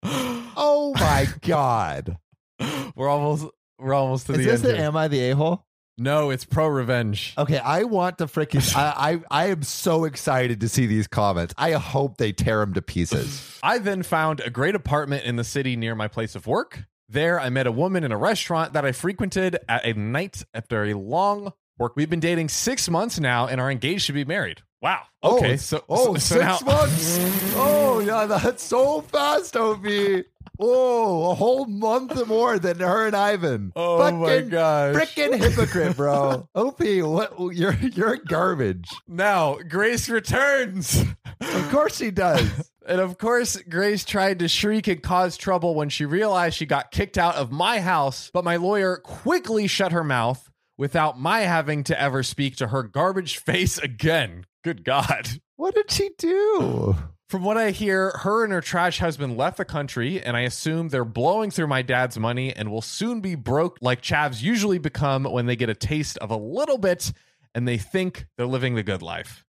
Oh 0.61 0.93
my 0.95 1.29
god. 1.43 2.19
we're 2.97 3.09
almost 3.09 3.47
we're 3.79 3.95
almost 3.95 4.27
to 4.27 4.33
Is 4.33 4.39
the 4.39 4.45
this 4.45 4.65
end. 4.65 4.71
the 4.71 4.77
here. 4.77 4.87
am 4.87 4.97
I 4.97 5.09
the 5.09 5.31
a 5.31 5.37
hole? 5.37 5.65
No, 6.01 6.31
it's 6.31 6.45
pro 6.45 6.69
revenge. 6.69 7.35
Okay, 7.37 7.59
I 7.59 7.83
want 7.83 8.19
to 8.19 8.27
freaking. 8.27 8.75
I, 8.77 9.21
I 9.31 9.45
I 9.45 9.47
am 9.47 9.63
so 9.63 10.05
excited 10.05 10.61
to 10.61 10.69
see 10.69 10.87
these 10.87 11.09
comments. 11.09 11.55
I 11.59 11.73
hope 11.73 12.19
they 12.19 12.31
tear 12.33 12.61
them 12.61 12.75
to 12.75 12.83
pieces. 12.83 13.59
I 13.63 13.79
then 13.79 14.03
found 14.05 14.41
a 14.41 14.51
great 14.51 14.75
apartment 14.77 15.25
in 15.25 15.37
the 15.37 15.45
city 15.45 15.75
near 15.77 15.95
my 15.97 16.07
place 16.09 16.35
of 16.37 16.47
work. 16.47 16.85
There, 17.09 17.41
I 17.41 17.49
met 17.49 17.67
a 17.67 17.73
woman 17.73 18.05
in 18.05 18.13
a 18.13 18.17
restaurant 18.19 18.75
that 18.75 18.85
I 18.85 18.93
frequented 18.93 19.59
at 19.69 19.85
a 19.87 19.95
night 19.95 20.45
after 20.55 20.85
a 20.85 20.95
long 20.95 21.53
work. 21.79 21.95
We've 21.97 22.11
been 22.11 22.21
dating 22.21 22.51
six 22.51 22.89
months 22.89 23.19
now 23.19 23.47
and 23.47 23.61
are 23.61 23.71
engaged 23.71 24.07
to 24.09 24.13
be 24.13 24.25
married. 24.25 24.63
Wow. 24.83 25.03
Oh, 25.23 25.39
okay. 25.39 25.55
Oh, 25.55 25.57
so, 25.57 25.85
oh, 25.89 26.05
so, 26.05 26.13
so 26.15 26.35
six 26.37 26.63
now- 26.63 26.67
months. 26.73 27.19
Oh, 27.57 28.01
yeah, 28.01 28.27
that's 28.27 28.63
so 28.63 29.01
fast, 29.01 29.57
Opie. 29.57 30.25
Oh, 30.61 31.31
a 31.31 31.35
whole 31.35 31.67
month 31.67 32.27
more 32.27 32.59
than 32.59 32.81
her 32.81 33.07
and 33.07 33.17
Ivan. 33.17 33.73
Oh 33.77 34.13
my 34.13 34.29
Fucking 34.29 34.49
gosh. 34.51 34.95
Freaking 34.97 35.39
hypocrite, 35.39 35.97
bro. 35.97 36.49
OP, 36.55 36.81
what? 36.81 37.55
You're 37.55 37.75
you're 37.75 38.17
garbage. 38.17 38.89
Now, 39.07 39.59
Grace 39.69 40.09
returns. 40.09 41.05
Of 41.41 41.71
course 41.71 41.97
she 41.97 42.11
does. 42.11 42.71
And 42.89 43.03
of 43.03 43.19
course, 43.19 43.59
Grace 43.69 44.03
tried 44.07 44.39
to 44.39 44.49
shriek 44.49 44.89
and 44.89 45.03
cause 45.03 45.37
trouble 45.37 45.75
when 45.75 45.91
she 45.91 46.07
realized 46.07 46.57
she 46.57 46.65
got 46.65 46.91
kicked 46.91 47.19
out 47.19 47.35
of 47.35 47.53
my 47.53 47.81
house, 47.81 48.31
but 48.33 48.45
my 48.45 48.57
lawyer 48.57 48.97
quickly 48.97 49.67
shut 49.67 49.93
her 49.93 50.03
mouth 50.03 50.51
without 50.79 51.21
my 51.21 51.41
having 51.41 51.85
to 51.85 52.01
ever 52.01 52.23
speak 52.23 52.57
to 52.57 52.69
her 52.69 52.83
garbage 52.83 53.37
face 53.37 53.77
again. 53.77 54.47
Good 54.65 54.85
God. 54.85 55.29
What 55.59 55.75
did 55.75 55.91
she 55.91 56.11
do? 56.19 56.95
From 57.29 57.43
what 57.43 57.57
I 57.57 57.73
hear, 57.73 58.13
her 58.21 58.45
and 58.45 58.53
her 58.53 58.61
trash 58.61 59.01
husband 59.01 59.37
left 59.37 59.57
the 59.57 59.65
country, 59.65 60.23
and 60.23 60.37
I 60.37 60.43
assume 60.43 60.89
they're 60.89 61.05
blowing 61.05 61.51
through 61.51 61.67
my 61.67 61.83
dad's 61.83 62.17
money 62.17 62.55
and 62.55 62.71
will 62.71 62.81
soon 62.81 63.21
be 63.21 63.35
broke 63.35 63.77
like 63.81 64.01
chavs 64.01 64.41
usually 64.41 64.79
become 64.79 65.25
when 65.25 65.47
they 65.47 65.57
get 65.57 65.69
a 65.69 65.75
taste 65.75 66.17
of 66.19 66.31
a 66.31 66.37
little 66.37 66.79
bit 66.79 67.13
and 67.57 67.67
they 67.67 67.77
think 67.77 68.29
they're 68.37 68.47
living 68.47 68.77
the 68.77 68.85
good 68.85 69.03
life. 69.03 69.45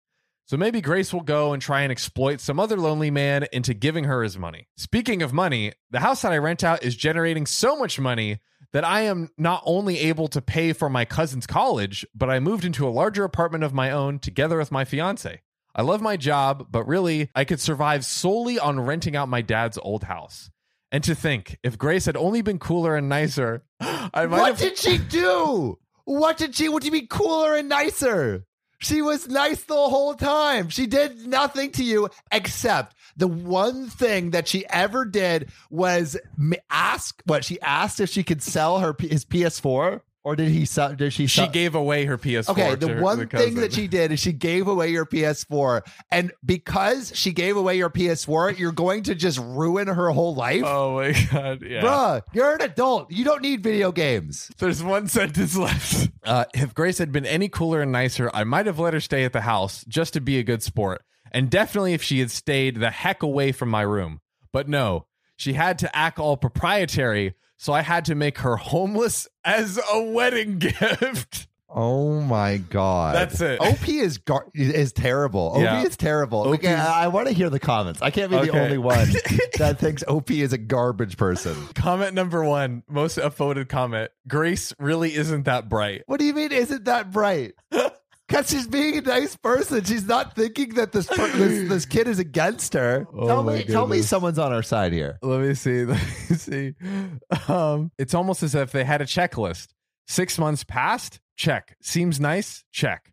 So 0.46 0.58
maybe 0.58 0.82
Grace 0.82 1.14
will 1.14 1.22
go 1.22 1.54
and 1.54 1.62
try 1.62 1.82
and 1.82 1.92
exploit 1.92 2.42
some 2.42 2.60
other 2.60 2.78
lonely 2.78 3.12
man 3.12 3.46
into 3.54 3.76
giving 3.76 4.06
her 4.06 4.24
his 4.24 4.36
money. 4.36 4.68
Speaking 4.78 5.22
of 5.22 5.32
money, 5.32 5.74
the 5.92 6.00
house 6.00 6.24
that 6.24 6.32
I 6.32 6.40
rent 6.40 6.64
out 6.64 6.84
is 6.84 6.96
generating 6.96 7.46
so 7.46 7.78
much 7.78 8.00
money 8.00 8.40
that 8.74 8.84
I 8.84 9.02
am 9.02 9.30
not 9.38 9.62
only 9.64 10.00
able 10.00 10.28
to 10.30 10.42
pay 10.42 10.74
for 10.74 10.90
my 10.90 11.06
cousin's 11.06 11.46
college, 11.46 12.04
but 12.16 12.32
I 12.32 12.40
moved 12.40 12.66
into 12.66 12.88
a 12.88 12.90
larger 12.90 13.24
apartment 13.24 13.64
of 13.64 13.76
my 13.76 13.92
own 13.92 14.18
together 14.18 14.58
with 14.58 14.72
my 14.72 14.86
fiance. 14.86 15.44
I 15.80 15.82
love 15.82 16.02
my 16.02 16.18
job, 16.18 16.68
but 16.70 16.84
really, 16.90 17.30
I 17.34 17.46
could 17.46 17.62
survive 17.62 18.04
solely 18.04 18.60
on 18.60 18.82
renting 18.82 19.16
out 19.16 19.30
my 19.30 19.42
dad's 19.42 19.78
old 19.78 20.04
house. 20.04 20.52
And 20.92 21.02
to 21.06 21.16
think, 21.16 21.58
if 21.64 21.78
Grace 21.78 22.06
had 22.06 22.18
only 22.18 22.42
been 22.42 22.60
cooler 22.60 22.98
and 22.98 23.08
nicer, 23.08 23.64
I 23.80 24.26
might 24.26 24.28
What 24.28 24.48
have. 24.50 24.58
did 24.58 24.78
she 24.78 24.98
do? 24.98 25.80
What 26.04 26.38
did 26.38 26.54
she? 26.54 26.68
What 26.68 26.82
do 26.82 26.88
you 26.88 26.92
mean 26.92 27.08
cooler 27.08 27.56
and 27.56 27.70
nicer? 27.70 28.44
She 28.80 29.02
was 29.02 29.30
nice 29.30 29.64
the 29.64 29.74
whole 29.74 30.16
time. 30.16 30.68
She 30.68 30.86
did 30.86 31.26
nothing 31.26 31.72
to 31.72 31.84
you 31.86 32.10
except 32.30 32.94
the 33.16 33.30
one 33.30 33.88
thing 33.88 34.32
that 34.32 34.50
she 34.50 34.66
ever 34.68 35.06
did 35.06 35.50
was 35.70 36.18
ask. 36.70 37.22
What 37.26 37.46
she 37.46 37.62
asked 37.62 38.02
if 38.02 38.10
she 38.10 38.24
could 38.26 38.42
sell 38.42 38.80
her 38.80 38.94
his 39.00 39.24
PS4, 39.24 40.02
or 40.24 40.36
did 40.36 40.50
he? 40.50 40.66
Sell, 40.66 40.94
did 40.96 41.14
she? 41.14 41.28
she 41.28 41.42
Sell, 41.42 41.50
gave 41.50 41.76
away 41.76 42.06
her 42.06 42.18
PS4. 42.18 42.50
Okay, 42.50 42.70
to 42.72 42.76
the 42.76 42.88
her- 42.96 43.02
one 43.02 43.20
the 43.20 43.26
thing 43.28 43.56
that 43.56 43.74
she 43.74 43.88
did 43.88 44.12
is 44.12 44.20
she 44.20 44.34
gave 44.34 44.68
away 44.68 44.90
your 44.90 45.06
PS4, 45.06 45.82
and 46.12 46.32
because 46.46 47.12
she 47.16 47.32
gave 47.32 47.56
away 47.58 47.78
your 47.78 47.90
PS4, 47.90 48.58
you're 48.58 48.72
going 48.72 49.04
to 49.04 49.16
just 49.16 49.40
ruin 49.40 49.88
her 49.88 50.10
whole 50.12 50.36
life. 50.36 50.64
Oh 50.66 50.96
my 50.96 51.12
god! 51.32 51.64
Yeah. 51.66 51.82
Bruh, 51.82 52.22
you're 52.34 52.54
an 52.56 52.62
adult. 52.62 53.12
You 53.12 53.24
don't 53.26 53.42
need 53.42 53.64
video 53.64 53.92
games. 53.92 54.52
There's 54.58 54.84
one 54.84 55.08
sentence 55.08 55.56
left. 55.58 56.10
Uh, 56.24 56.46
if 56.54 56.74
Grace 56.74 56.98
had 56.98 57.12
been 57.12 57.26
any 57.26 57.48
cooler 57.50 57.82
and 57.82 57.92
nicer, 57.92 58.30
I 58.34 58.44
might 58.44 58.66
have 58.66 58.80
let 58.80 58.94
her 58.94 59.00
stay 59.00 59.24
at 59.26 59.34
the 59.34 59.42
house 59.42 59.84
just 59.88 60.14
to 60.14 60.22
be 60.22 60.38
a 60.38 60.44
good 60.44 60.62
sport. 60.64 61.02
And 61.32 61.50
definitely 61.50 61.94
if 61.94 62.02
she 62.04 62.20
had 62.20 62.32
stayed 62.32 62.80
the 62.80 62.90
heck 62.90 63.22
away 63.24 63.52
from 63.52 63.70
my 63.70 63.84
room. 63.84 64.20
But 64.52 64.68
no, 64.68 65.06
she 65.36 65.54
had 65.54 65.78
to 65.80 65.96
act 65.96 66.18
all 66.20 66.38
proprietary, 66.38 67.36
so 67.62 67.74
I 67.74 67.82
had 67.82 68.06
to 68.06 68.16
make 68.16 68.40
her 68.40 68.56
homeless 68.56 69.28
as 69.46 69.78
a 69.94 70.02
wedding 70.02 70.58
gift. 70.60 71.46
Oh 71.72 72.20
my 72.22 72.58
god, 72.58 73.14
That's 73.14 73.40
it. 73.42 73.62
OP 73.62 73.88
is 73.88 74.18
gar- 74.18 74.48
is 74.56 74.92
terrible. 74.92 75.52
OP 75.54 75.62
Yeah. 75.62 75.84
is 75.84 75.96
terrible. 75.96 76.40
OP 76.42 76.56
Okay, 76.56 76.74
I, 76.74 77.04
I 77.04 77.08
want 77.10 77.28
to 77.28 77.34
hear 77.34 77.52
the 77.52 77.60
comments. 77.60 78.02
I 78.02 78.10
can't 78.10 78.32
be 78.32 78.38
the 78.40 78.50
only 78.50 78.80
one 78.80 79.08
that 79.60 79.78
thinks 79.78 80.04
OP 80.08 80.32
is 80.32 80.52
a 80.52 80.58
garbage 80.58 81.16
person. 81.16 81.56
Comment 81.76 82.16
number 82.16 82.44
one, 82.44 82.82
most 82.88 83.20
upvoted 83.20 83.70
comment. 83.70 84.10
Grace 84.28 84.74
really 84.80 85.14
isn't 85.14 85.44
that 85.44 85.70
bright. 85.70 86.02
What 86.08 86.20
do 86.20 86.26
you 86.26 86.34
mean? 86.34 86.52
Isn't 86.52 86.86
that 86.86 87.12
bright? 87.12 87.54
Because 88.30 88.48
she's 88.50 88.68
being 88.68 89.00
a 89.00 89.02
nice 89.02 89.36
person. 89.36 89.84
She's 89.84 90.06
not 90.06 90.36
thinking 90.36 90.76
that 90.76 90.92
this 90.92 91.08
per- 91.08 91.28
this, 91.30 91.68
this 91.68 91.86
kid 91.88 92.08
is 92.08 92.20
against 92.20 92.74
her. 92.74 93.08
Oh 93.20 93.28
tell 93.28 93.44
my 93.44 93.56
me, 93.56 93.64
tell 93.64 93.88
me, 93.88 94.02
someone's 94.02 94.38
on 94.38 94.54
our 94.54 94.62
side 94.64 94.94
here. 94.94 95.18
Let 95.24 95.42
me 95.42 95.56
see. 95.56 95.84
Let 95.86 95.98
me 96.30 96.36
see. 96.36 96.76
Um, 97.48 97.92
it's 97.98 98.14
almost 98.14 98.44
as 98.44 98.54
if 98.56 98.72
they 98.72 98.84
had 98.86 99.02
a 99.02 99.06
checklist. 99.06 99.70
Six 100.08 100.38
months 100.38 100.64
passed. 100.64 101.20
Check. 101.36 101.76
Seems 101.82 102.20
nice. 102.20 102.64
Check. 102.72 103.12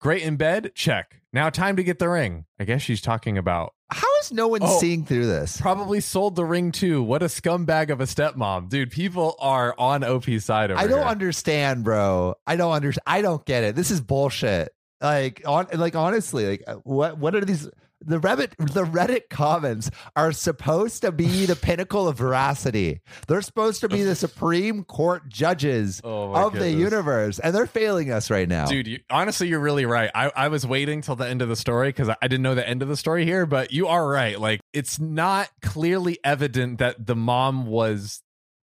Great 0.00 0.22
in 0.22 0.36
bed. 0.36 0.72
Check. 0.74 1.20
Now 1.32 1.48
time 1.48 1.76
to 1.76 1.84
get 1.84 1.98
the 2.00 2.08
ring. 2.08 2.44
I 2.58 2.64
guess 2.64 2.82
she's 2.82 3.00
talking 3.00 3.38
about 3.38 3.72
How 3.90 4.08
is 4.20 4.32
no 4.32 4.48
one 4.48 4.60
Oh. 4.62 4.78
seeing 4.80 5.04
through 5.04 5.26
this? 5.26 5.60
probably 5.60 6.00
sold 6.00 6.34
the 6.34 6.44
ring 6.44 6.72
too. 6.72 7.02
What 7.02 7.22
a 7.22 7.26
scumbag 7.26 7.90
of 7.90 8.00
a 8.00 8.04
stepmom, 8.04 8.68
dude. 8.68 8.90
People 8.90 9.36
are 9.38 9.74
on 9.78 10.02
OP's 10.02 10.44
side 10.44 10.70
over 10.72 10.80
I 10.80 10.86
don't 10.88 10.98
here. 11.00 11.06
understand, 11.08 11.84
bro. 11.84 12.34
I 12.46 12.56
don't 12.56 12.72
understand. 12.72 13.04
I 13.06 13.22
don't 13.22 13.44
get 13.44 13.62
it. 13.62 13.76
This 13.76 13.90
is 13.92 14.00
bullshit. 14.00 14.72
Like 15.00 15.42
on 15.46 15.66
like 15.74 15.94
honestly, 15.94 16.46
like 16.48 16.64
uh, 16.66 16.74
what 16.84 17.18
what 17.18 17.34
are 17.36 17.44
these 17.44 17.68
the 18.00 18.18
Reddit 18.18 18.56
the 18.72 18.84
Reddit 18.84 19.28
comments 19.30 19.90
are 20.14 20.32
supposed 20.32 21.02
to 21.02 21.12
be 21.12 21.46
the 21.46 21.56
pinnacle 21.56 22.06
of 22.08 22.16
veracity. 22.16 23.00
They're 23.26 23.42
supposed 23.42 23.80
to 23.80 23.88
be 23.88 24.02
the 24.02 24.14
Supreme 24.14 24.84
Court 24.84 25.28
judges 25.28 26.00
Oh 26.04 26.32
of 26.34 26.52
the 26.52 26.70
universe, 26.70 27.38
and 27.38 27.54
they're 27.54 27.66
failing 27.66 28.10
us 28.10 28.30
right 28.30 28.48
now. 28.48 28.66
Dude, 28.66 28.86
you, 28.86 28.98
honestly, 29.10 29.48
you're 29.48 29.60
really 29.60 29.86
right. 29.86 30.10
I, 30.14 30.30
I 30.34 30.48
was 30.48 30.66
waiting 30.66 31.00
till 31.00 31.16
the 31.16 31.26
end 31.26 31.42
of 31.42 31.48
the 31.48 31.56
story 31.56 31.88
because 31.88 32.08
I, 32.08 32.16
I 32.22 32.28
didn't 32.28 32.42
know 32.42 32.54
the 32.54 32.68
end 32.68 32.82
of 32.82 32.88
the 32.88 32.96
story 32.96 33.24
here, 33.24 33.46
but 33.46 33.72
you 33.72 33.88
are 33.88 34.06
right. 34.06 34.38
Like, 34.38 34.60
it's 34.72 34.98
not 34.98 35.48
clearly 35.62 36.18
evident 36.22 36.78
that 36.78 37.06
the 37.06 37.16
mom 37.16 37.66
was 37.66 38.22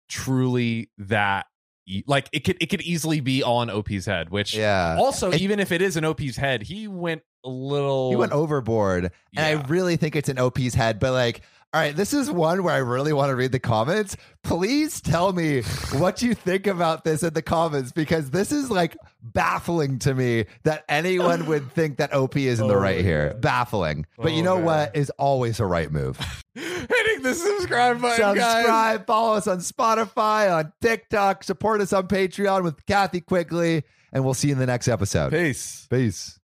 truly 0.08 0.90
that. 0.98 1.46
Like, 2.06 2.28
it 2.32 2.40
could 2.44 2.56
it 2.60 2.66
could 2.70 2.80
easily 2.82 3.20
be 3.20 3.42
on 3.42 3.68
OP's 3.70 4.06
head. 4.06 4.30
Which 4.30 4.54
Yeah. 4.56 4.96
also, 4.98 5.30
It- 5.30 5.40
even 5.42 5.60
if 5.60 5.70
it 5.72 5.82
is 5.82 5.96
an 5.96 6.04
OP's 6.04 6.36
head, 6.36 6.62
he 6.62 6.88
went 6.88 7.22
a 7.44 7.48
little. 7.48 8.10
He 8.10 8.16
went 8.16 8.32
overboard, 8.32 9.10
and 9.36 9.44
I 9.46 9.62
really 9.66 9.96
think 9.96 10.16
it's 10.16 10.30
an 10.30 10.38
OP's 10.38 10.74
head. 10.74 10.98
But 10.98 11.12
like, 11.12 11.42
all 11.74 11.80
right, 11.80 11.96
this 11.96 12.14
is 12.14 12.30
one 12.30 12.62
where 12.62 12.72
I 12.72 12.78
really 12.78 13.12
want 13.12 13.30
to 13.30 13.34
read 13.34 13.50
the 13.50 13.58
comments. 13.58 14.16
Please 14.44 15.00
tell 15.00 15.32
me 15.32 15.62
what 15.94 16.22
you 16.22 16.32
think 16.32 16.68
about 16.68 17.02
this 17.02 17.24
in 17.24 17.34
the 17.34 17.42
comments 17.42 17.90
because 17.90 18.30
this 18.30 18.52
is 18.52 18.70
like 18.70 18.96
baffling 19.22 19.98
to 19.98 20.14
me 20.14 20.44
that 20.62 20.84
anyone 20.88 21.46
would 21.48 21.72
think 21.72 21.96
that 21.96 22.14
OP 22.14 22.36
is 22.36 22.60
in 22.60 22.68
the 22.68 22.74
Oh 22.74 22.78
right 22.78 23.00
here. 23.04 23.30
God. 23.30 23.40
Baffling, 23.40 24.06
but 24.16 24.30
you 24.32 24.42
Oh, 24.42 24.44
know 24.44 24.56
man. 24.56 24.64
what 24.64 24.96
is 24.96 25.10
always 25.18 25.58
a 25.58 25.66
right 25.66 25.90
move. 25.90 26.16
hitting 26.54 27.22
the 27.22 27.34
subscribe 27.34 28.00
button, 28.00 28.36
guys. 28.36 28.54
Subscribe, 28.58 29.06
follow 29.08 29.34
us 29.34 29.48
on 29.48 29.58
Spotify, 29.58 30.54
on 30.56 30.72
TikTok, 30.80 31.42
support 31.42 31.80
us 31.80 31.92
on 31.92 32.06
Patreon 32.06 32.62
with 32.62 32.86
Kathy 32.86 33.20
Quigley, 33.20 33.82
and 34.12 34.24
we'll 34.24 34.34
see 34.34 34.46
you 34.46 34.52
in 34.54 34.60
the 34.60 34.66
next 34.66 34.86
episode. 34.86 35.32
Peace. 35.32 35.88
Peace. 35.90 36.38